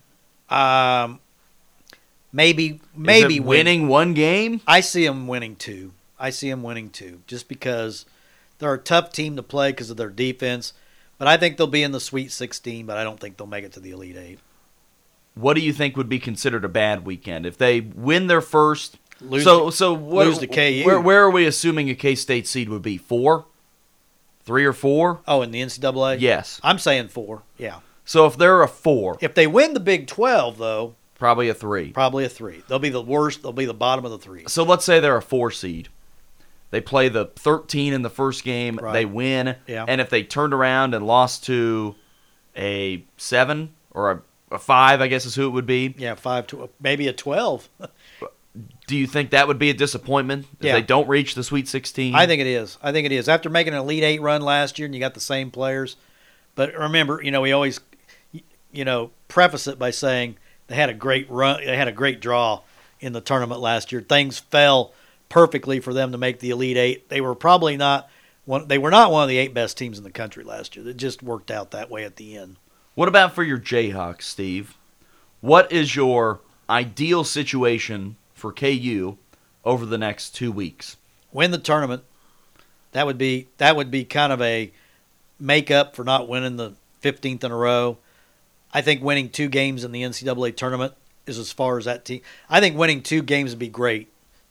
Um, 0.49 1.19
maybe 2.31 2.79
maybe 2.95 3.37
it 3.37 3.39
win- 3.39 3.47
winning 3.65 3.87
one 3.87 4.13
game. 4.13 4.61
I 4.67 4.81
see 4.81 5.05
them 5.07 5.27
winning 5.27 5.55
two. 5.55 5.93
I 6.19 6.29
see 6.29 6.49
them 6.49 6.61
winning 6.63 6.89
two, 6.89 7.21
just 7.25 7.47
because 7.47 8.05
they're 8.59 8.73
a 8.73 8.77
tough 8.79 9.11
team 9.11 9.35
to 9.35 9.43
play 9.43 9.71
because 9.71 9.89
of 9.89 9.97
their 9.97 10.09
defense. 10.09 10.73
But 11.17 11.27
I 11.27 11.37
think 11.37 11.57
they'll 11.57 11.67
be 11.67 11.83
in 11.83 11.91
the 11.91 11.99
Sweet 11.99 12.31
16, 12.31 12.85
but 12.85 12.97
I 12.97 13.03
don't 13.03 13.19
think 13.19 13.37
they'll 13.37 13.47
make 13.47 13.65
it 13.65 13.71
to 13.73 13.79
the 13.79 13.91
Elite 13.91 14.17
Eight. 14.17 14.39
What 15.35 15.53
do 15.55 15.61
you 15.61 15.73
think 15.73 15.97
would 15.97 16.09
be 16.09 16.19
considered 16.19 16.63
a 16.65 16.69
bad 16.69 17.05
weekend 17.05 17.45
if 17.45 17.57
they 17.57 17.81
win 17.81 18.27
their 18.27 18.41
first? 18.41 18.97
Lose 19.21 19.43
so 19.43 19.67
to- 19.69 19.75
so 19.75 19.93
what, 19.93 20.27
lose 20.27 20.37
to 20.39 20.47
KU. 20.47 20.83
Where, 20.85 20.99
where 21.01 21.23
are 21.23 21.29
we 21.31 21.45
assuming 21.45 21.89
a 21.89 21.95
K 21.95 22.15
State 22.15 22.47
seed 22.47 22.69
would 22.69 22.81
be? 22.83 22.97
Four, 22.97 23.45
three 24.43 24.65
or 24.65 24.73
four? 24.73 25.19
Oh, 25.27 25.41
in 25.41 25.51
the 25.51 25.61
NCAA, 25.61 26.19
Yes. 26.19 26.59
I'm 26.63 26.77
saying 26.79 27.07
four. 27.09 27.43
Yeah, 27.57 27.79
So 28.05 28.25
if 28.27 28.37
they're 28.37 28.61
a 28.61 28.67
four, 28.67 29.17
if 29.21 29.33
they 29.33 29.47
win 29.47 29.73
the 29.73 29.79
Big 29.79 30.05
12, 30.07 30.57
though, 30.59 30.95
probably 31.15 31.49
a 31.49 31.53
three. 31.55 31.91
probably 31.91 32.25
a 32.25 32.29
three. 32.29 32.63
They'll 32.67 32.77
be 32.79 32.89
the 32.89 33.01
worst. 33.01 33.41
They'll 33.41 33.51
be 33.53 33.65
the 33.65 33.73
bottom 33.73 34.05
of 34.05 34.11
the 34.11 34.19
three. 34.19 34.43
So 34.47 34.63
let's 34.63 34.85
say 34.85 34.99
they're 34.99 35.17
a 35.17 35.21
four 35.21 35.49
seed. 35.49 35.89
They 36.69 36.81
play 36.81 37.07
the 37.09 37.25
13 37.25 37.93
in 37.93 38.01
the 38.01 38.09
first 38.09 38.43
game. 38.43 38.77
Right. 38.81 38.93
They 38.93 39.05
win. 39.05 39.55
Yeah. 39.67 39.85
And 39.87 40.01
if 40.01 40.09
they 40.09 40.23
turned 40.23 40.53
around 40.53 40.93
and 40.93 41.05
lost 41.07 41.45
to 41.45 41.95
a 42.57 43.03
seven 43.17 43.73
or 43.91 44.11
a, 44.11 44.21
a 44.55 44.59
five, 44.59 44.99
I 45.01 45.07
guess 45.07 45.25
is 45.25 45.35
who 45.35 45.45
it 45.47 45.51
would 45.51 45.65
be. 45.65 45.95
Yeah, 45.97 46.15
five 46.15 46.47
to 46.47 46.69
maybe 46.81 47.07
a 47.07 47.13
12. 47.13 47.69
Do 48.87 48.95
you 48.97 49.05
think 49.07 49.29
that 49.31 49.47
would 49.47 49.59
be 49.59 49.69
a 49.69 49.73
disappointment 49.73 50.47
if 50.59 50.65
Yeah. 50.65 50.73
they 50.73 50.81
don't 50.81 51.07
reach 51.07 51.35
the 51.35 51.43
Sweet 51.43 51.67
16? 51.67 52.15
I 52.15 52.25
think 52.25 52.41
it 52.41 52.47
is. 52.47 52.77
I 52.81 52.91
think 52.91 53.05
it 53.05 53.11
is. 53.11 53.29
After 53.29 53.49
making 53.49 53.73
an 53.73 53.79
Elite 53.79 54.03
Eight 54.03 54.21
run 54.21 54.41
last 54.41 54.79
year, 54.79 54.85
and 54.87 54.95
you 54.95 54.99
got 54.99 55.13
the 55.13 55.19
same 55.19 55.51
players, 55.51 55.95
but 56.55 56.73
remember, 56.73 57.21
you 57.23 57.29
know, 57.31 57.41
we 57.41 57.51
always, 57.51 57.79
you 58.71 58.83
know, 58.83 59.11
preface 59.27 59.67
it 59.67 59.77
by 59.77 59.91
saying 59.91 60.37
they 60.67 60.75
had 60.75 60.89
a 60.89 60.93
great 60.93 61.29
run. 61.29 61.61
They 61.63 61.77
had 61.77 61.87
a 61.87 61.91
great 61.93 62.19
draw 62.19 62.61
in 62.99 63.13
the 63.13 63.21
tournament 63.21 63.61
last 63.61 63.91
year. 63.91 64.01
Things 64.01 64.39
fell 64.39 64.91
perfectly 65.29 65.79
for 65.79 65.93
them 65.93 66.11
to 66.11 66.17
make 66.17 66.39
the 66.39 66.49
Elite 66.49 66.77
Eight. 66.77 67.09
They 67.09 67.21
were 67.21 67.35
probably 67.35 67.77
not 67.77 68.09
one. 68.45 68.67
They 68.67 68.77
were 68.77 68.91
not 68.91 69.11
one 69.11 69.23
of 69.23 69.29
the 69.29 69.37
eight 69.37 69.53
best 69.53 69.77
teams 69.77 69.97
in 69.97 70.03
the 70.03 70.11
country 70.11 70.43
last 70.43 70.75
year. 70.75 70.87
It 70.87 70.97
just 70.97 71.21
worked 71.21 71.51
out 71.51 71.71
that 71.71 71.89
way 71.89 72.03
at 72.03 72.15
the 72.15 72.37
end. 72.37 72.57
What 72.95 73.07
about 73.07 73.35
for 73.35 73.43
your 73.43 73.59
Jayhawks, 73.59 74.23
Steve? 74.23 74.75
What 75.41 75.71
is 75.71 75.95
your 75.95 76.39
ideal 76.69 77.23
situation 77.23 78.15
for 78.33 78.51
KU 78.51 79.17
over 79.63 79.85
the 79.85 79.97
next 79.97 80.31
two 80.31 80.51
weeks? 80.51 80.97
Win 81.31 81.51
the 81.51 81.57
tournament. 81.57 82.03
That 82.93 83.05
would 83.05 83.17
be 83.17 83.47
that 83.57 83.75
would 83.75 83.91
be 83.91 84.05
kind 84.05 84.33
of 84.33 84.41
a 84.41 84.71
make 85.39 85.69
up 85.69 85.95
for 85.95 86.03
not 86.03 86.27
winning 86.27 86.57
the 86.57 86.73
15th 87.03 87.43
in 87.43 87.51
a 87.51 87.55
row. 87.55 87.97
I 88.73 88.81
think 88.81 89.03
winning 89.03 89.29
two 89.29 89.49
games 89.49 89.83
in 89.83 89.91
the 89.91 90.01
NCAA 90.01 90.55
tournament 90.55 90.93
is 91.25 91.37
as 91.37 91.51
far 91.51 91.77
as 91.77 91.85
that 91.85 92.05
team. 92.05 92.21
I 92.49 92.59
think 92.59 92.77
winning 92.77 93.03
two 93.03 93.21
games 93.21 93.51
would 93.51 93.59
be 93.59 93.67
great 93.67 94.09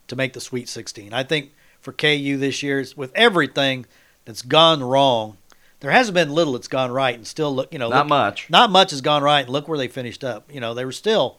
to 0.09 0.17
make 0.17 0.33
the 0.33 0.41
Sweet 0.41 0.69
16. 0.69 1.13
I 1.13 1.23
think 1.23 1.53
for 1.81 1.93
KU 1.93 2.37
this 2.37 2.63
year, 2.63 2.85
with 2.97 3.13
everything 3.15 3.87
that's 4.25 4.43
gone 4.43 4.83
wrong, 4.83 5.37
there 5.81 5.91
hasn't 5.91 6.15
been 6.15 6.31
little 6.31 6.55
that's 6.55 6.69
gone 6.69 6.91
right, 6.91 7.15
and 7.15 7.27
still 7.27 7.55
look, 7.55 7.73
you 7.73 7.79
know, 7.79 7.89
Not 7.89 8.07
look- 8.07 8.09
much. 8.09 8.51
Not 8.51 8.71
much 8.71 8.91
has 8.91 9.01
gone 9.01 9.23
right, 9.23 9.41
and 9.41 9.51
look 9.51 9.69
where 9.69 9.79
they 9.79 9.89
finished 9.89 10.25
up. 10.25 10.51
You 10.53 10.61
know, 10.61 10.75
they 10.75 10.85
were 10.85 10.93
still, 10.93 11.39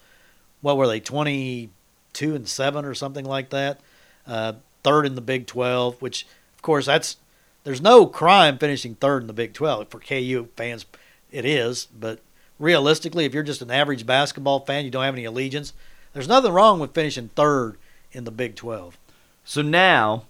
what 0.61 0.77
were 0.77 0.87
they, 0.87 0.99
22 0.99 2.35
and 2.35 2.47
seven 2.47 2.85
or 2.85 2.93
something 2.93 3.25
like 3.25 3.49
that. 3.49 3.79
Uh, 4.25 4.53
third 4.83 5.05
in 5.05 5.15
the 5.15 5.21
Big 5.21 5.47
12, 5.47 6.01
which 6.01 6.25
of 6.55 6.61
course 6.61 6.85
that's 6.85 7.17
there's 7.63 7.81
no 7.81 8.05
crime 8.05 8.57
finishing 8.57 8.95
third 8.95 9.21
in 9.23 9.27
the 9.27 9.33
Big 9.33 9.53
12 9.53 9.89
for 9.89 9.99
KU 9.99 10.47
fans. 10.55 10.85
It 11.31 11.43
is, 11.43 11.87
but 11.97 12.19
realistically, 12.59 13.25
if 13.25 13.33
you're 13.33 13.43
just 13.43 13.61
an 13.61 13.71
average 13.71 14.05
basketball 14.05 14.61
fan, 14.61 14.85
you 14.85 14.91
don't 14.91 15.03
have 15.03 15.13
any 15.13 15.25
allegiance. 15.25 15.73
There's 16.13 16.27
nothing 16.27 16.53
wrong 16.53 16.79
with 16.79 16.93
finishing 16.93 17.29
third 17.35 17.77
in 18.11 18.23
the 18.23 18.31
Big 18.31 18.55
12. 18.55 18.97
So 19.43 19.61
now, 19.61 20.25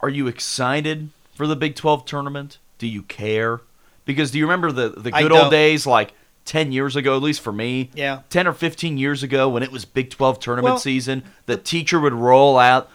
are 0.00 0.08
you 0.08 0.26
excited 0.26 1.10
for 1.34 1.46
the 1.46 1.56
Big 1.56 1.74
12 1.74 2.04
tournament? 2.04 2.58
Do 2.78 2.86
you 2.86 3.02
care? 3.02 3.60
Because 4.04 4.30
do 4.30 4.38
you 4.38 4.44
remember 4.44 4.72
the, 4.72 4.88
the 4.88 5.10
good 5.10 5.32
old 5.32 5.50
days, 5.50 5.86
like 5.86 6.12
10 6.44 6.72
years 6.72 6.96
ago, 6.96 7.14
at 7.16 7.22
least 7.22 7.40
for 7.40 7.52
me? 7.52 7.90
Yeah. 7.94 8.22
10 8.30 8.46
or 8.46 8.52
15 8.52 8.96
years 8.96 9.22
ago 9.22 9.48
when 9.48 9.62
it 9.62 9.70
was 9.70 9.84
Big 9.84 10.10
12 10.10 10.40
tournament 10.40 10.72
Well, 10.72 10.78
season, 10.78 11.24
the 11.46 11.56
teacher 11.56 12.00
would 12.00 12.14
roll 12.14 12.58
out 12.58 12.90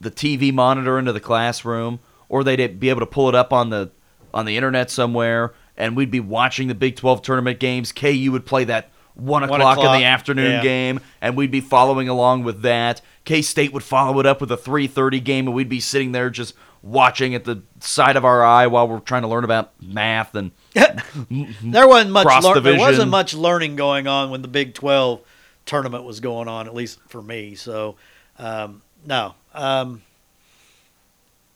the 0.00 0.10
TV 0.10 0.52
monitor 0.52 0.98
into 0.98 1.12
the 1.12 1.20
classroom, 1.20 2.00
or 2.28 2.44
they'd 2.44 2.80
be 2.80 2.88
able 2.88 3.00
to 3.00 3.06
pull 3.06 3.28
it 3.28 3.34
up 3.34 3.52
on 3.52 3.70
the 3.70 3.90
on 4.32 4.44
the 4.44 4.56
internet 4.56 4.90
somewhere, 4.90 5.54
and 5.76 5.96
we'd 5.96 6.10
be 6.10 6.20
watching 6.20 6.68
the 6.68 6.74
Big 6.74 6.96
12 6.96 7.22
tournament 7.22 7.58
games. 7.58 7.92
KU 7.92 8.30
would 8.30 8.46
play 8.46 8.64
that 8.64 8.90
one 9.18 9.42
One 9.48 9.60
o'clock, 9.60 9.78
in 9.78 10.00
the 10.00 10.04
afternoon 10.04 10.52
yeah. 10.52 10.62
game, 10.62 11.00
and 11.20 11.36
we'd 11.36 11.50
be 11.50 11.60
following 11.60 12.08
along 12.08 12.44
with 12.44 12.62
that. 12.62 13.00
K 13.24 13.42
State 13.42 13.72
would 13.72 13.82
follow 13.82 14.20
it 14.20 14.26
up 14.26 14.40
with 14.40 14.52
a 14.52 14.56
3:30 14.56 15.22
game, 15.22 15.46
and 15.46 15.54
we'd 15.54 15.68
be 15.68 15.80
sitting 15.80 16.12
there 16.12 16.30
just 16.30 16.54
watching 16.82 17.34
at 17.34 17.44
the 17.44 17.60
side 17.80 18.16
of 18.16 18.24
our 18.24 18.44
eye 18.44 18.68
while 18.68 18.86
we're 18.86 19.00
trying 19.00 19.22
to 19.22 19.28
learn 19.28 19.42
about 19.42 19.72
math 19.82 20.34
and 20.36 20.52
There 21.62 21.88
wasn't 21.88 22.12
much. 22.12 22.44
Lear- 22.44 22.60
there 22.60 22.78
wasn't 22.78 23.10
much 23.10 23.34
learning 23.34 23.76
going 23.76 24.06
on 24.06 24.30
when 24.30 24.42
the 24.42 24.48
Big 24.48 24.74
Twelve 24.74 25.20
tournament 25.66 26.04
was 26.04 26.20
going 26.20 26.48
on, 26.48 26.66
at 26.66 26.74
least 26.74 27.00
for 27.08 27.20
me. 27.20 27.54
So, 27.54 27.96
um, 28.38 28.82
no. 29.04 29.34
Um, 29.52 30.02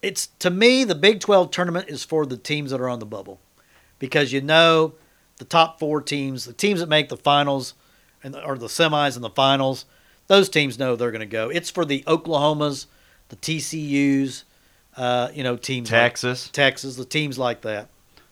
it's 0.02 0.26
to 0.40 0.50
me 0.50 0.82
the 0.84 0.96
Big 0.96 1.20
Twelve 1.20 1.52
tournament 1.52 1.88
is 1.88 2.04
for 2.04 2.26
the 2.26 2.36
teams 2.36 2.72
that 2.72 2.80
are 2.80 2.88
on 2.88 2.98
the 2.98 3.06
bubble, 3.06 3.38
because 4.00 4.32
you 4.32 4.40
know 4.40 4.94
the 5.42 5.48
top 5.48 5.80
four 5.80 6.00
teams, 6.00 6.44
the 6.44 6.52
teams 6.52 6.78
that 6.78 6.88
make 6.88 7.08
the 7.08 7.16
finals, 7.16 7.74
and 8.22 8.36
or 8.36 8.56
the 8.56 8.68
semis 8.68 9.16
and 9.16 9.24
the 9.24 9.30
finals, 9.30 9.86
those 10.28 10.48
teams 10.48 10.78
know 10.78 10.94
they're 10.94 11.10
going 11.10 11.18
to 11.18 11.26
go. 11.26 11.48
It's 11.48 11.68
for 11.68 11.84
the 11.84 12.04
Oklahomas, 12.06 12.86
the 13.28 13.34
TCU's, 13.34 14.44
uh, 14.96 15.30
you 15.34 15.42
know, 15.42 15.56
teams 15.56 15.90
like 15.90 16.00
Texas. 16.00 16.48
Texas, 16.48 16.94
the 16.94 17.04
teams 17.04 17.40
like 17.40 17.62
that. 17.62 17.88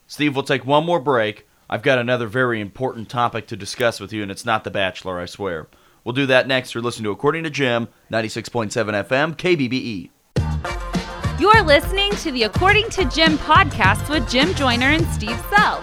Steve, 0.06 0.36
we'll 0.36 0.44
take 0.44 0.64
one 0.64 0.86
more 0.86 1.00
break. 1.00 1.48
I've 1.68 1.82
got 1.82 1.98
another 1.98 2.28
very 2.28 2.60
important 2.60 3.08
topic 3.08 3.48
to 3.48 3.56
discuss 3.56 3.98
with 3.98 4.12
you, 4.12 4.22
and 4.22 4.30
it's 4.30 4.44
not 4.44 4.62
The 4.62 4.70
Bachelor, 4.70 5.18
I 5.18 5.26
swear. 5.26 5.66
We'll 6.04 6.12
do 6.12 6.26
that 6.26 6.46
next. 6.46 6.74
You're 6.74 6.82
listening 6.84 7.04
to 7.06 7.10
According 7.10 7.42
to 7.42 7.50
Jim, 7.50 7.88
96.7 8.12 8.70
FM, 9.08 10.10
KBBE. 10.36 11.40
You're 11.40 11.62
listening 11.62 12.12
to 12.12 12.30
the 12.30 12.44
According 12.44 12.88
to 12.90 13.04
Jim 13.06 13.36
podcast 13.38 14.08
with 14.08 14.30
Jim 14.30 14.54
Joyner 14.54 14.90
and 14.90 15.04
Steve 15.08 15.40
Sell. 15.50 15.82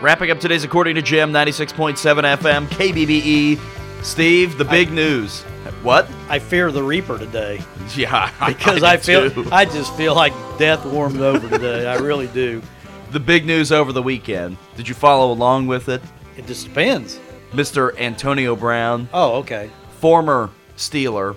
Wrapping 0.00 0.30
up 0.30 0.38
today's 0.40 0.62
According 0.64 0.94
to 0.96 1.02
Jim, 1.02 1.32
96.7 1.32 1.96
FM, 2.36 2.66
KBBE. 2.66 3.58
Steve, 4.04 4.58
the 4.58 4.64
big 4.64 4.92
news. 4.92 5.42
What? 5.82 6.08
I 6.28 6.38
fear 6.38 6.70
the 6.70 6.82
Reaper 6.82 7.18
today 7.18 7.60
Yeah, 7.96 8.30
because 8.46 8.80
do 8.80 8.86
I, 8.86 8.96
feel 8.98 9.30
too. 9.30 9.48
I 9.50 9.64
just 9.64 9.94
feel 9.96 10.14
like 10.14 10.32
death 10.58 10.84
warmed 10.84 11.20
over 11.20 11.48
today. 11.48 11.86
I 11.86 11.96
really 11.96 12.26
do. 12.28 12.62
the 13.10 13.20
big 13.20 13.46
news 13.46 13.72
over 13.72 13.92
the 13.92 14.02
weekend. 14.02 14.58
Did 14.76 14.88
you 14.88 14.94
follow 14.94 15.32
along 15.32 15.66
with 15.66 15.88
it? 15.88 16.02
It 16.36 16.46
just 16.46 16.66
depends. 16.68 17.18
Mr. 17.52 17.98
Antonio 17.98 18.54
Brown, 18.54 19.08
Oh, 19.12 19.36
okay. 19.36 19.70
former 19.98 20.50
Steeler, 20.76 21.36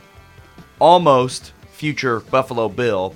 almost 0.80 1.54
future 1.72 2.20
Buffalo 2.20 2.68
Bill. 2.68 3.16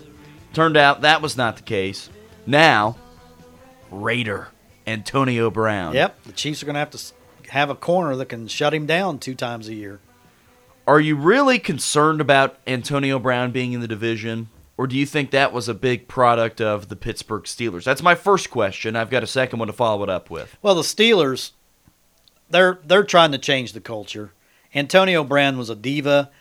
Turned 0.53 0.77
out 0.77 1.01
that 1.01 1.21
was 1.21 1.35
not 1.35 1.57
the 1.57 1.63
case. 1.63 2.09
Now, 2.45 2.95
Raider 3.91 4.47
Antonio 4.85 5.49
Brown. 5.49 5.93
Yep. 5.93 6.23
The 6.23 6.31
Chiefs 6.31 6.63
are 6.63 6.65
going 6.65 6.75
to 6.75 6.79
have 6.79 6.91
to 6.91 6.99
have 7.51 7.69
a 7.69 7.75
corner 7.75 8.15
that 8.15 8.25
can 8.25 8.47
shut 8.47 8.73
him 8.73 8.85
down 8.85 9.19
two 9.19 9.35
times 9.35 9.67
a 9.67 9.73
year. 9.73 9.99
Are 10.85 10.99
you 10.99 11.15
really 11.15 11.59
concerned 11.59 12.19
about 12.19 12.57
Antonio 12.67 13.19
Brown 13.19 13.51
being 13.51 13.73
in 13.73 13.79
the 13.79 13.87
division? 13.87 14.49
Or 14.75 14.87
do 14.87 14.97
you 14.97 15.05
think 15.05 15.31
that 15.31 15.53
was 15.53 15.69
a 15.69 15.73
big 15.73 16.07
product 16.07 16.59
of 16.59 16.89
the 16.89 16.95
Pittsburgh 16.95 17.43
Steelers? 17.43 17.83
That's 17.83 18.01
my 18.01 18.15
first 18.15 18.49
question. 18.49 18.95
I've 18.95 19.09
got 19.11 19.23
a 19.23 19.27
second 19.27 19.59
one 19.59 19.67
to 19.67 19.73
follow 19.73 20.03
it 20.03 20.09
up 20.09 20.29
with. 20.29 20.57
Well, 20.61 20.75
the 20.75 20.81
Steelers, 20.81 21.51
they're 22.49 22.79
they're 22.85 23.03
trying 23.03 23.31
to 23.33 23.37
change 23.37 23.73
the 23.73 23.79
culture. 23.79 24.33
Antonio 24.73 25.23
Brown 25.23 25.57
was 25.57 25.69
a 25.69 25.75
diva. 25.75 26.31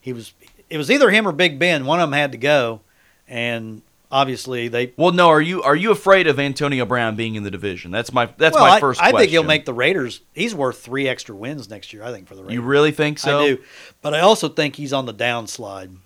He 0.00 0.12
was. 0.12 0.32
It 0.70 0.78
was 0.78 0.90
either 0.90 1.10
him 1.10 1.28
or 1.28 1.32
Big 1.32 1.58
Ben. 1.58 1.84
One 1.84 2.00
of 2.00 2.08
them 2.08 2.18
had 2.18 2.32
to 2.32 2.38
go, 2.38 2.80
and 3.28 3.82
obviously 4.12 4.68
they. 4.68 4.92
Well, 4.96 5.10
no, 5.10 5.28
are 5.28 5.40
you 5.40 5.62
are 5.62 5.74
you 5.74 5.90
afraid 5.90 6.26
of 6.28 6.38
Antonio 6.38 6.84
Brown 6.84 7.16
being 7.16 7.34
in 7.34 7.42
the 7.42 7.50
division? 7.50 7.90
That's 7.90 8.12
my 8.12 8.26
that's 8.36 8.54
well, 8.54 8.66
my 8.66 8.78
first 8.78 9.00
I 9.00 9.10
question. 9.10 9.18
think 9.18 9.30
he'll 9.30 9.42
make 9.42 9.64
the 9.64 9.74
Raiders. 9.74 10.20
He's 10.34 10.54
worth 10.54 10.78
three 10.78 11.08
extra 11.08 11.34
wins 11.34 11.68
next 11.68 11.92
year. 11.92 12.04
I 12.04 12.12
think 12.12 12.28
for 12.28 12.36
the 12.36 12.42
Raiders. 12.42 12.54
You 12.54 12.62
really 12.62 12.92
think 12.92 13.18
so? 13.18 13.40
I 13.40 13.46
do, 13.48 13.58
but 14.02 14.14
I 14.14 14.20
also 14.20 14.48
think 14.48 14.76
he's 14.76 14.92
on 14.92 15.06
the 15.06 15.14
downslide. 15.14 15.96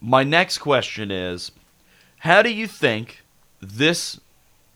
My 0.00 0.22
next 0.22 0.58
question 0.58 1.10
is 1.10 1.50
how 2.18 2.40
do 2.40 2.50
you 2.50 2.66
think 2.66 3.22
this 3.60 4.20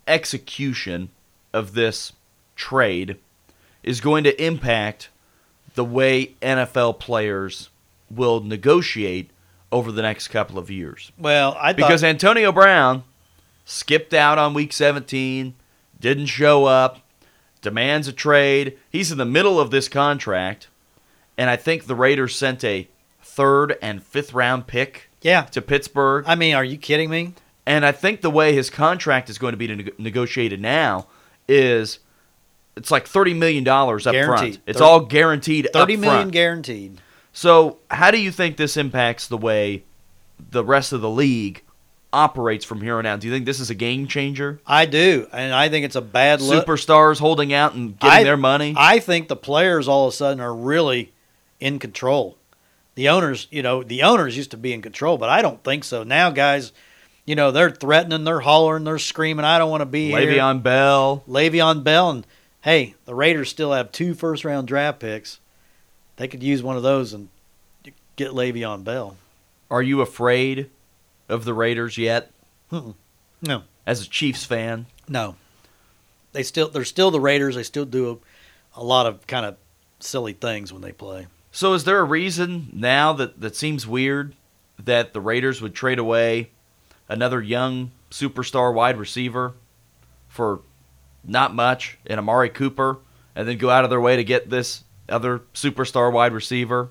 execution 0.06 1.10
of 1.52 1.74
this 1.74 2.12
trade 2.56 3.18
is 3.82 4.00
going 4.00 4.24
to 4.24 4.44
impact 4.44 5.08
the 5.74 5.84
way 5.84 6.34
NFL 6.42 6.98
players 6.98 7.70
will 8.10 8.40
negotiate 8.40 9.30
over 9.70 9.92
the 9.92 10.02
next 10.02 10.28
couple 10.28 10.58
of 10.58 10.70
years? 10.70 11.12
Well, 11.18 11.56
I 11.58 11.72
thought, 11.72 11.76
Because 11.76 12.04
Antonio 12.04 12.52
Brown 12.52 13.04
skipped 13.64 14.14
out 14.14 14.38
on 14.38 14.54
week 14.54 14.72
17, 14.72 15.54
didn't 16.00 16.26
show 16.26 16.64
up, 16.64 17.00
demands 17.60 18.08
a 18.08 18.12
trade. 18.12 18.78
He's 18.90 19.12
in 19.12 19.18
the 19.18 19.24
middle 19.24 19.60
of 19.60 19.70
this 19.70 19.88
contract, 19.88 20.68
and 21.36 21.50
I 21.50 21.56
think 21.56 21.86
the 21.86 21.94
Raiders 21.94 22.34
sent 22.34 22.64
a 22.64 22.88
third 23.22 23.76
and 23.82 24.02
fifth 24.02 24.32
round 24.32 24.66
pick 24.66 25.10
yeah. 25.22 25.42
to 25.42 25.62
Pittsburgh. 25.62 26.24
I 26.26 26.34
mean, 26.34 26.54
are 26.54 26.64
you 26.64 26.78
kidding 26.78 27.10
me? 27.10 27.34
And 27.66 27.84
I 27.84 27.92
think 27.92 28.22
the 28.22 28.30
way 28.30 28.54
his 28.54 28.70
contract 28.70 29.28
is 29.28 29.36
going 29.38 29.52
to 29.52 29.58
be 29.58 29.68
neg- 29.68 29.98
negotiated 29.98 30.60
now 30.60 31.06
is 31.46 31.98
it's 32.76 32.90
like 32.90 33.06
$30 33.06 33.36
million 33.36 33.66
up 33.68 34.00
front. 34.00 34.12
Guaranteed. 34.14 34.60
It's 34.66 34.78
Thir- 34.78 34.84
all 34.84 35.00
guaranteed 35.00 35.68
Thirty 35.72 35.94
up 35.94 36.00
million 36.00 36.28
guaranteed. 36.30 37.00
So, 37.38 37.78
how 37.88 38.10
do 38.10 38.20
you 38.20 38.32
think 38.32 38.56
this 38.56 38.76
impacts 38.76 39.28
the 39.28 39.36
way 39.36 39.84
the 40.50 40.64
rest 40.64 40.92
of 40.92 41.00
the 41.00 41.08
league 41.08 41.62
operates 42.12 42.64
from 42.64 42.80
here 42.80 42.98
on 42.98 43.06
out? 43.06 43.20
Do 43.20 43.28
you 43.28 43.32
think 43.32 43.46
this 43.46 43.60
is 43.60 43.70
a 43.70 43.76
game 43.76 44.08
changer? 44.08 44.58
I 44.66 44.86
do, 44.86 45.28
and 45.32 45.54
I 45.54 45.68
think 45.68 45.84
it's 45.84 45.94
a 45.94 46.00
bad 46.00 46.40
look. 46.40 46.66
Superstars 46.66 47.20
holding 47.20 47.52
out 47.52 47.74
and 47.74 47.96
getting 47.96 48.18
I- 48.18 48.24
their 48.24 48.36
money? 48.36 48.74
I 48.76 48.98
think 48.98 49.28
the 49.28 49.36
players 49.36 49.86
all 49.86 50.08
of 50.08 50.14
a 50.14 50.16
sudden 50.16 50.40
are 50.40 50.52
really 50.52 51.12
in 51.60 51.78
control. 51.78 52.36
The 52.96 53.08
owners, 53.08 53.46
you 53.52 53.62
know, 53.62 53.84
the 53.84 54.02
owners 54.02 54.36
used 54.36 54.50
to 54.50 54.56
be 54.56 54.72
in 54.72 54.82
control, 54.82 55.16
but 55.16 55.28
I 55.28 55.40
don't 55.40 55.62
think 55.62 55.84
so. 55.84 56.02
Now, 56.02 56.30
guys, 56.30 56.72
you 57.24 57.36
know, 57.36 57.52
they're 57.52 57.70
threatening, 57.70 58.24
they're 58.24 58.40
hollering, 58.40 58.82
they're 58.82 58.98
screaming, 58.98 59.44
I 59.44 59.58
don't 59.58 59.70
want 59.70 59.82
to 59.82 59.86
be 59.86 60.08
here. 60.08 60.18
Le'Veon 60.18 60.64
Bell. 60.64 61.22
Le'Veon 61.28 61.84
Bell, 61.84 62.10
and 62.10 62.26
hey, 62.62 62.96
the 63.04 63.14
Raiders 63.14 63.48
still 63.48 63.72
have 63.74 63.92
two 63.92 64.14
first 64.14 64.44
round 64.44 64.66
draft 64.66 64.98
picks. 64.98 65.38
They 66.18 66.28
could 66.28 66.42
use 66.42 66.62
one 66.62 66.76
of 66.76 66.82
those 66.82 67.12
and 67.14 67.28
get 68.16 68.32
Le'Veon 68.32 68.84
Bell. 68.84 69.16
Are 69.70 69.82
you 69.82 70.00
afraid 70.02 70.68
of 71.28 71.44
the 71.44 71.54
Raiders 71.54 71.96
yet 71.98 72.30
No, 72.70 73.62
as 73.86 74.02
a 74.02 74.08
Chiefs 74.08 74.44
fan? 74.44 74.86
no, 75.08 75.36
they 76.32 76.42
still 76.42 76.68
they're 76.68 76.84
still 76.84 77.10
the 77.10 77.20
Raiders. 77.20 77.54
They 77.54 77.62
still 77.62 77.84
do 77.86 78.20
a, 78.76 78.80
a 78.80 78.84
lot 78.84 79.06
of 79.06 79.26
kind 79.26 79.46
of 79.46 79.56
silly 80.00 80.32
things 80.34 80.72
when 80.72 80.82
they 80.82 80.92
play. 80.92 81.26
So 81.52 81.72
is 81.72 81.84
there 81.84 81.98
a 82.00 82.04
reason 82.04 82.68
now 82.72 83.12
that 83.14 83.40
that 83.40 83.56
seems 83.56 83.86
weird 83.86 84.34
that 84.78 85.12
the 85.14 85.20
Raiders 85.20 85.62
would 85.62 85.74
trade 85.74 85.98
away 85.98 86.50
another 87.08 87.40
young 87.40 87.90
superstar 88.10 88.72
wide 88.74 88.96
receiver 88.98 89.54
for 90.28 90.60
not 91.24 91.54
much 91.54 91.98
in 92.04 92.18
Amari 92.18 92.48
Cooper 92.50 92.98
and 93.34 93.48
then 93.48 93.56
go 93.58 93.70
out 93.70 93.84
of 93.84 93.90
their 93.90 94.00
way 94.00 94.16
to 94.16 94.24
get 94.24 94.50
this 94.50 94.84
other 95.08 95.40
superstar 95.54 96.12
wide 96.12 96.32
receiver? 96.32 96.90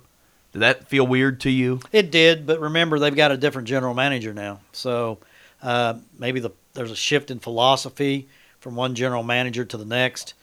Did 0.53 0.59
that 0.59 0.87
feel 0.87 1.05
weird 1.05 1.41
to 1.41 1.49
you? 1.49 1.81
It 1.91 2.09
did, 2.11 2.47
but 2.47 2.59
remember 2.59 2.99
they've 2.99 3.15
got 3.15 3.31
a 3.31 3.37
different 3.37 3.67
general 3.67 3.93
manager 3.93 4.33
now, 4.33 4.59
so 4.71 5.19
uh, 5.61 5.95
maybe 6.17 6.39
the, 6.39 6.51
there's 6.73 6.91
a 6.91 6.95
shift 6.95 7.31
in 7.31 7.39
philosophy 7.39 8.27
from 8.59 8.75
one 8.75 8.95
general 8.95 9.23
manager 9.23 9.65
to 9.65 9.77
the 9.77 9.85
next, 9.85 10.33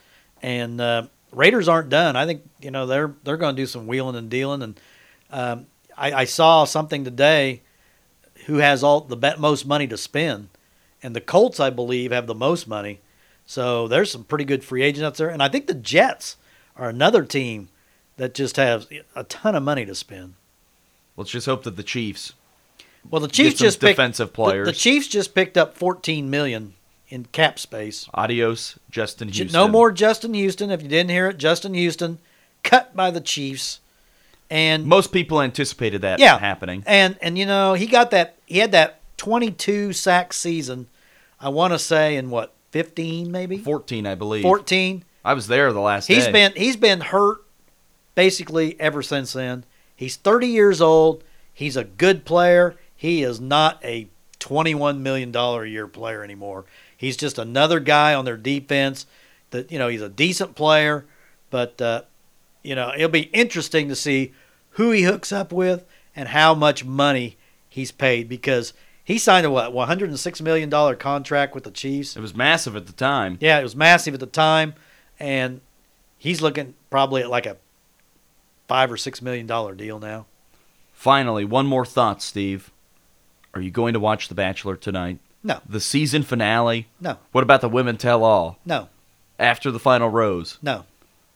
and 0.42 0.80
uh, 0.80 1.06
Raiders 1.32 1.68
aren't 1.68 1.88
done. 1.88 2.16
I 2.16 2.26
think 2.26 2.42
you 2.60 2.70
know 2.70 2.86
they're 2.86 3.14
they're 3.24 3.36
going 3.36 3.56
to 3.56 3.62
do 3.62 3.66
some 3.66 3.86
wheeling 3.86 4.16
and 4.16 4.30
dealing, 4.30 4.62
and 4.62 4.80
um, 5.30 5.66
I, 5.96 6.12
I 6.12 6.24
saw 6.24 6.64
something 6.64 7.04
today. 7.04 7.62
Who 8.46 8.56
has 8.56 8.82
all 8.82 9.00
the 9.00 9.36
most 9.38 9.66
money 9.66 9.86
to 9.86 9.96
spend? 9.96 10.48
And 11.02 11.16
the 11.16 11.20
Colts, 11.20 11.60
I 11.60 11.70
believe, 11.70 12.12
have 12.12 12.26
the 12.26 12.34
most 12.34 12.68
money. 12.68 13.00
So 13.46 13.88
there's 13.88 14.10
some 14.10 14.24
pretty 14.24 14.44
good 14.44 14.64
free 14.64 14.82
agents 14.82 15.04
out 15.04 15.16
there, 15.16 15.28
and 15.28 15.42
I 15.42 15.48
think 15.48 15.66
the 15.66 15.74
Jets 15.74 16.36
are 16.76 16.88
another 16.88 17.24
team 17.24 17.68
that 18.16 18.34
just 18.34 18.56
has 18.56 18.86
a 19.14 19.24
ton 19.24 19.54
of 19.54 19.62
money 19.62 19.84
to 19.86 19.94
spend. 19.94 20.34
Let's 21.16 21.30
just 21.30 21.46
hope 21.46 21.62
that 21.64 21.76
the 21.76 21.82
Chiefs 21.82 22.32
Well, 23.08 23.20
the 23.20 23.28
Chiefs 23.28 23.58
just 23.58 23.80
picked, 23.80 23.96
defensive 23.96 24.32
players. 24.32 24.66
The, 24.66 24.72
Chiefs 24.72 25.06
just 25.08 25.34
picked 25.34 25.56
up 25.56 25.76
14 25.76 26.28
million 26.28 26.74
in 27.08 27.26
cap 27.26 27.58
space. 27.58 28.08
Adios, 28.14 28.78
Justin 28.90 29.28
Houston. 29.28 29.52
No 29.52 29.68
more 29.68 29.92
Justin 29.92 30.34
Houston. 30.34 30.70
If 30.70 30.82
you 30.82 30.88
didn't 30.88 31.10
hear 31.10 31.28
it, 31.28 31.38
Justin 31.38 31.74
Houston 31.74 32.18
cut 32.62 32.96
by 32.96 33.10
the 33.10 33.20
Chiefs, 33.20 33.80
and 34.50 34.86
Most 34.86 35.12
people 35.12 35.40
anticipated 35.40 36.02
that 36.02 36.18
yeah, 36.18 36.38
happening. 36.38 36.82
And 36.86 37.16
and 37.22 37.38
you 37.38 37.46
know 37.46 37.74
he 37.74 37.86
got 37.86 38.10
that. 38.10 38.36
He 38.46 38.58
had 38.58 38.72
that 38.72 39.00
22 39.16 39.92
sack 39.92 40.32
season. 40.32 40.88
I 41.40 41.48
want 41.50 41.72
to 41.72 41.78
say 41.78 42.16
in 42.16 42.30
what 42.30 42.52
15 42.70 43.30
maybe 43.30 43.58
14, 43.58 44.06
I 44.06 44.14
believe. 44.14 44.42
14. 44.42 45.04
I 45.24 45.34
was 45.34 45.46
there 45.46 45.72
the 45.72 45.80
last 45.80 46.06
He's 46.06 46.26
day. 46.26 46.32
been 46.32 46.52
he's 46.56 46.76
been 46.76 47.00
hurt 47.00 47.38
basically 48.14 48.78
ever 48.80 49.02
since 49.02 49.32
then. 49.32 49.64
He's 49.96 50.16
30 50.16 50.48
years 50.48 50.80
old. 50.80 51.24
He's 51.52 51.76
a 51.76 51.84
good 51.84 52.24
player. 52.24 52.76
He 52.96 53.22
is 53.22 53.40
not 53.40 53.82
a 53.84 54.08
21 54.38 55.02
million 55.02 55.32
dollar 55.32 55.64
a 55.64 55.68
year 55.68 55.86
player 55.86 56.22
anymore. 56.22 56.64
He's 56.96 57.16
just 57.16 57.38
another 57.38 57.80
guy 57.80 58.14
on 58.14 58.24
their 58.24 58.36
defense 58.36 59.06
that 59.50 59.70
you 59.70 59.78
know, 59.78 59.88
he's 59.88 60.02
a 60.02 60.08
decent 60.08 60.54
player, 60.54 61.04
But 61.50 61.80
uh, 61.80 62.02
you 62.62 62.74
know, 62.74 62.92
it'll 62.94 63.08
be 63.08 63.30
interesting 63.32 63.88
to 63.88 63.96
see 63.96 64.32
who 64.70 64.90
he 64.90 65.02
hooks 65.02 65.32
up 65.32 65.52
with 65.52 65.84
and 66.16 66.28
how 66.28 66.54
much 66.54 66.84
money 66.84 67.36
he's 67.68 67.92
paid 67.92 68.28
because 68.28 68.72
he 69.04 69.18
signed 69.18 69.46
a 69.46 69.50
what 69.50 69.72
106 69.72 70.40
million 70.40 70.68
dollar 70.68 70.94
contract 70.96 71.54
with 71.54 71.64
the 71.64 71.70
Chiefs. 71.70 72.16
It 72.16 72.20
was 72.20 72.34
massive 72.34 72.74
at 72.74 72.86
the 72.86 72.92
time. 72.92 73.38
Yeah, 73.40 73.58
it 73.60 73.62
was 73.62 73.76
massive 73.76 74.14
at 74.14 74.20
the 74.20 74.26
time, 74.26 74.74
and 75.20 75.60
he's 76.18 76.40
looking 76.42 76.74
probably 76.90 77.22
at 77.22 77.30
like 77.30 77.46
a 77.46 77.56
five 78.68 78.90
or 78.90 78.96
six 78.96 79.20
million 79.22 79.46
dollar 79.46 79.74
deal 79.74 79.98
now. 79.98 80.26
Finally, 80.92 81.44
one 81.44 81.66
more 81.66 81.84
thought, 81.84 82.22
Steve. 82.22 82.70
Are 83.52 83.60
you 83.60 83.70
going 83.70 83.92
to 83.94 84.00
watch 84.00 84.28
The 84.28 84.34
Bachelor 84.34 84.76
tonight? 84.76 85.18
No, 85.42 85.60
The 85.68 85.80
season 85.80 86.22
finale? 86.22 86.88
no, 87.00 87.18
What 87.32 87.44
about 87.44 87.60
the 87.60 87.68
women 87.68 87.96
tell 87.98 88.24
all? 88.24 88.58
no, 88.64 88.88
After 89.38 89.70
the 89.70 89.78
final 89.78 90.08
rose? 90.08 90.58
no. 90.62 90.84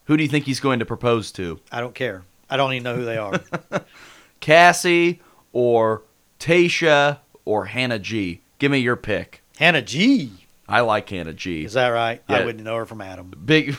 Who 0.06 0.16
do 0.16 0.22
you 0.22 0.28
think 0.30 0.46
he's 0.46 0.58
going 0.60 0.78
to 0.78 0.86
propose 0.86 1.30
to? 1.32 1.60
I 1.70 1.80
don't 1.80 1.94
care. 1.94 2.22
I 2.48 2.56
don't 2.56 2.72
even 2.72 2.82
know 2.84 2.96
who 2.96 3.04
they 3.04 3.18
are. 3.18 3.40
Cassie 4.40 5.20
or 5.52 6.02
Tayshia 6.40 7.18
or 7.44 7.66
Hannah 7.66 7.98
G? 7.98 8.40
Give 8.58 8.70
me 8.72 8.78
your 8.78 8.96
pick. 8.96 9.42
Hannah 9.58 9.82
G. 9.82 10.32
I 10.68 10.80
like 10.80 11.08
Hannah 11.08 11.32
G. 11.32 11.64
Is 11.64 11.72
that 11.72 11.88
right? 11.88 12.22
I 12.28 12.44
wouldn't 12.44 12.62
know 12.62 12.76
her 12.76 12.84
from 12.86 13.00
Adam. 13.00 13.32
Big 13.44 13.74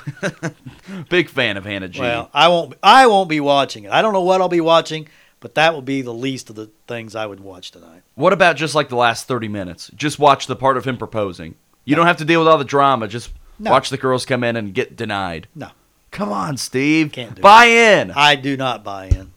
big 1.09 1.29
fan 1.29 1.57
of 1.57 1.65
Hannah 1.65 1.87
G. 1.87 1.99
Well, 2.01 2.29
I 2.33 2.47
won't. 2.47 2.73
I 2.81 3.07
won't 3.07 3.29
be 3.29 3.39
watching 3.39 3.83
it. 3.83 3.91
I 3.91 4.01
don't 4.01 4.13
know 4.13 4.21
what 4.23 4.41
I'll 4.41 4.49
be 4.49 4.61
watching, 4.61 5.07
but 5.39 5.55
that 5.55 5.73
will 5.73 5.81
be 5.81 6.01
the 6.01 6.13
least 6.13 6.49
of 6.49 6.55
the 6.55 6.69
things 6.87 7.15
I 7.15 7.25
would 7.25 7.39
watch 7.39 7.71
tonight. 7.71 8.01
what 8.15 8.33
about 8.33 8.55
just 8.55 8.75
like 8.75 8.89
the 8.89 8.95
last 8.95 9.27
30 9.27 9.47
minutes? 9.47 9.91
Just 9.95 10.19
watch 10.19 10.47
the 10.47 10.55
part 10.55 10.77
of 10.77 10.85
him 10.85 10.97
proposing. 10.97 11.55
You 11.85 11.95
don't 11.95 12.07
have 12.07 12.17
to 12.17 12.25
deal 12.25 12.39
with 12.41 12.47
all 12.47 12.57
the 12.57 12.63
drama. 12.65 13.07
Just 13.07 13.31
No. 13.59 13.71
watch 13.71 13.89
the 13.89 13.97
girls 13.97 14.25
come 14.25 14.43
in 14.43 14.55
and 14.55 14.73
get 14.73 14.95
denied. 14.95 15.47
No, 15.55 15.69
Come 16.11 16.31
on, 16.31 16.57
Steve. 16.57 17.11
Can't 17.11 17.35
do 17.35 17.41
Buy 17.41 17.65
in. 17.65 18.11
I 18.11 18.35
do 18.35 18.57
not 18.57 18.83
buy 18.83 19.05
in. 19.05 19.31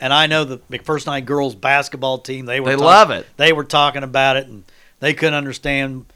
And 0.00 0.12
I 0.12 0.28
know 0.28 0.44
the 0.44 0.58
McPherson 0.70 1.24
girls 1.24 1.56
basketball 1.56 2.18
team. 2.18 2.46
They 2.46 2.60
were 2.60 2.70
They 2.70 2.76
talk- 2.76 2.84
love 2.84 3.10
it. 3.10 3.26
They 3.36 3.52
were 3.52 3.64
talking 3.64 4.04
about 4.04 4.36
it, 4.36 4.46
and 4.46 4.62
they 5.00 5.12
couldn't 5.12 5.34
understand 5.34 6.06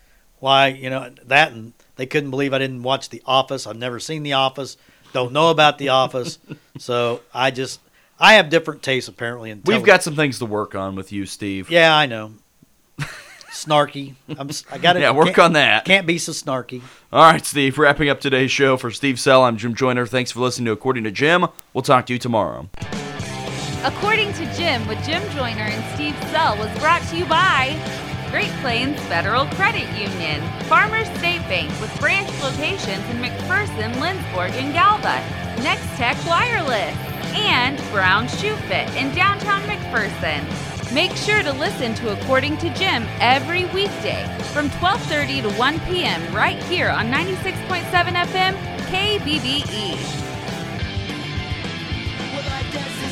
why 0.43 0.67
you 0.69 0.91
know 0.91 1.09
that, 1.27 1.53
and 1.53 1.73
they 1.95 2.05
couldn't 2.07 2.31
believe 2.31 2.53
I 2.53 2.59
didn't 2.59 2.83
watch 2.83 3.09
The 3.11 3.23
Office. 3.25 3.65
I've 3.67 3.77
never 3.77 4.01
seen 4.01 4.25
The 4.25 4.33
Office. 4.33 4.77
Don't 5.13 5.33
know 5.33 5.51
about 5.51 5.79
The 5.79 5.91
Office. 5.91 6.39
so 6.79 7.21
I 7.33 7.53
just 7.53 7.81
I 8.19 8.35
have 8.35 8.51
different 8.51 8.83
tastes 8.83 9.09
apparently. 9.09 9.51
In 9.51 9.63
We've 9.65 9.85
got 9.85 10.03
some 10.03 10.17
things 10.17 10.41
to 10.41 10.47
work 10.47 10.75
on 10.75 10.97
with 10.97 11.13
you, 11.13 11.27
Steve. 11.27 11.71
Yeah, 11.71 11.97
I 11.97 12.07
know. 12.07 12.33
snarky. 13.53 14.15
I'm. 14.37 14.49
s- 14.49 14.65
I 14.71 14.79
got 14.79 14.95
to 14.95 15.01
Yeah, 15.03 15.13
work 15.13 15.39
on 15.39 15.53
that. 15.53 15.85
Can't 15.85 16.07
be 16.07 16.19
so 16.19 16.33
snarky. 16.33 16.83
All 17.13 17.23
right, 17.31 17.45
Steve. 17.45 17.79
Wrapping 17.79 18.09
up 18.09 18.21
today's 18.21 18.51
show 18.51 18.77
for 18.77 18.91
Steve 18.91 19.21
Sell. 19.21 19.45
I'm 19.45 19.57
Jim 19.57 19.75
Joyner. 19.75 20.07
Thanks 20.07 20.33
for 20.33 20.41
listening 20.41 20.67
to 20.67 20.73
According 20.73 21.05
to 21.05 21.11
Jim. 21.13 21.47
We'll 21.73 21.83
talk 21.83 22.07
to 22.07 22.13
you 22.15 22.19
tomorrow. 22.19 22.69
According 23.85 24.33
to 24.35 24.55
Jim 24.57 24.87
with 24.89 25.03
Jim 25.05 25.23
Joyner 25.31 25.63
and 25.63 25.95
Steve 25.95 26.17
Sell 26.31 26.57
was 26.57 26.77
brought 26.79 27.03
to 27.09 27.17
you 27.17 27.25
by 27.27 27.77
Great 28.33 28.51
Plains 28.63 28.99
Federal 29.09 29.45
Credit 29.45 29.87
Union, 29.91 30.41
Farmers 30.63 31.07
State 31.19 31.43
Bank 31.51 31.69
with 31.83 31.95
branch 32.01 32.31
locations 32.43 33.05
in 33.11 33.19
McPherson, 33.19 33.93
Lindsborg, 33.97 34.53
and 34.53 34.73
Galva, 34.73 35.21
Next 35.63 35.85
Tech 35.99 36.17
Wireless, 36.25 36.97
and 37.35 37.77
Brown 37.91 38.27
Shoe 38.29 38.57
Fit 38.69 38.89
in 38.97 39.15
downtown 39.15 39.61
McPherson. 39.65 40.43
Make 40.95 41.15
sure 41.15 41.43
to 41.43 41.53
listen 41.53 41.93
to 41.97 42.19
According 42.19 42.57
to 42.59 42.73
Jim 42.73 43.07
every 43.21 43.67
weekday 43.67 44.27
from 44.55 44.71
12:30 44.71 45.43
to 45.43 45.51
1 45.51 45.81
p.m. 45.81 46.35
right 46.35 46.63
here 46.65 46.89
on 46.89 47.13
96.7 47.13 47.85
FM 48.15 48.57
KBBE. 48.89 50.23
Well, 52.33 53.12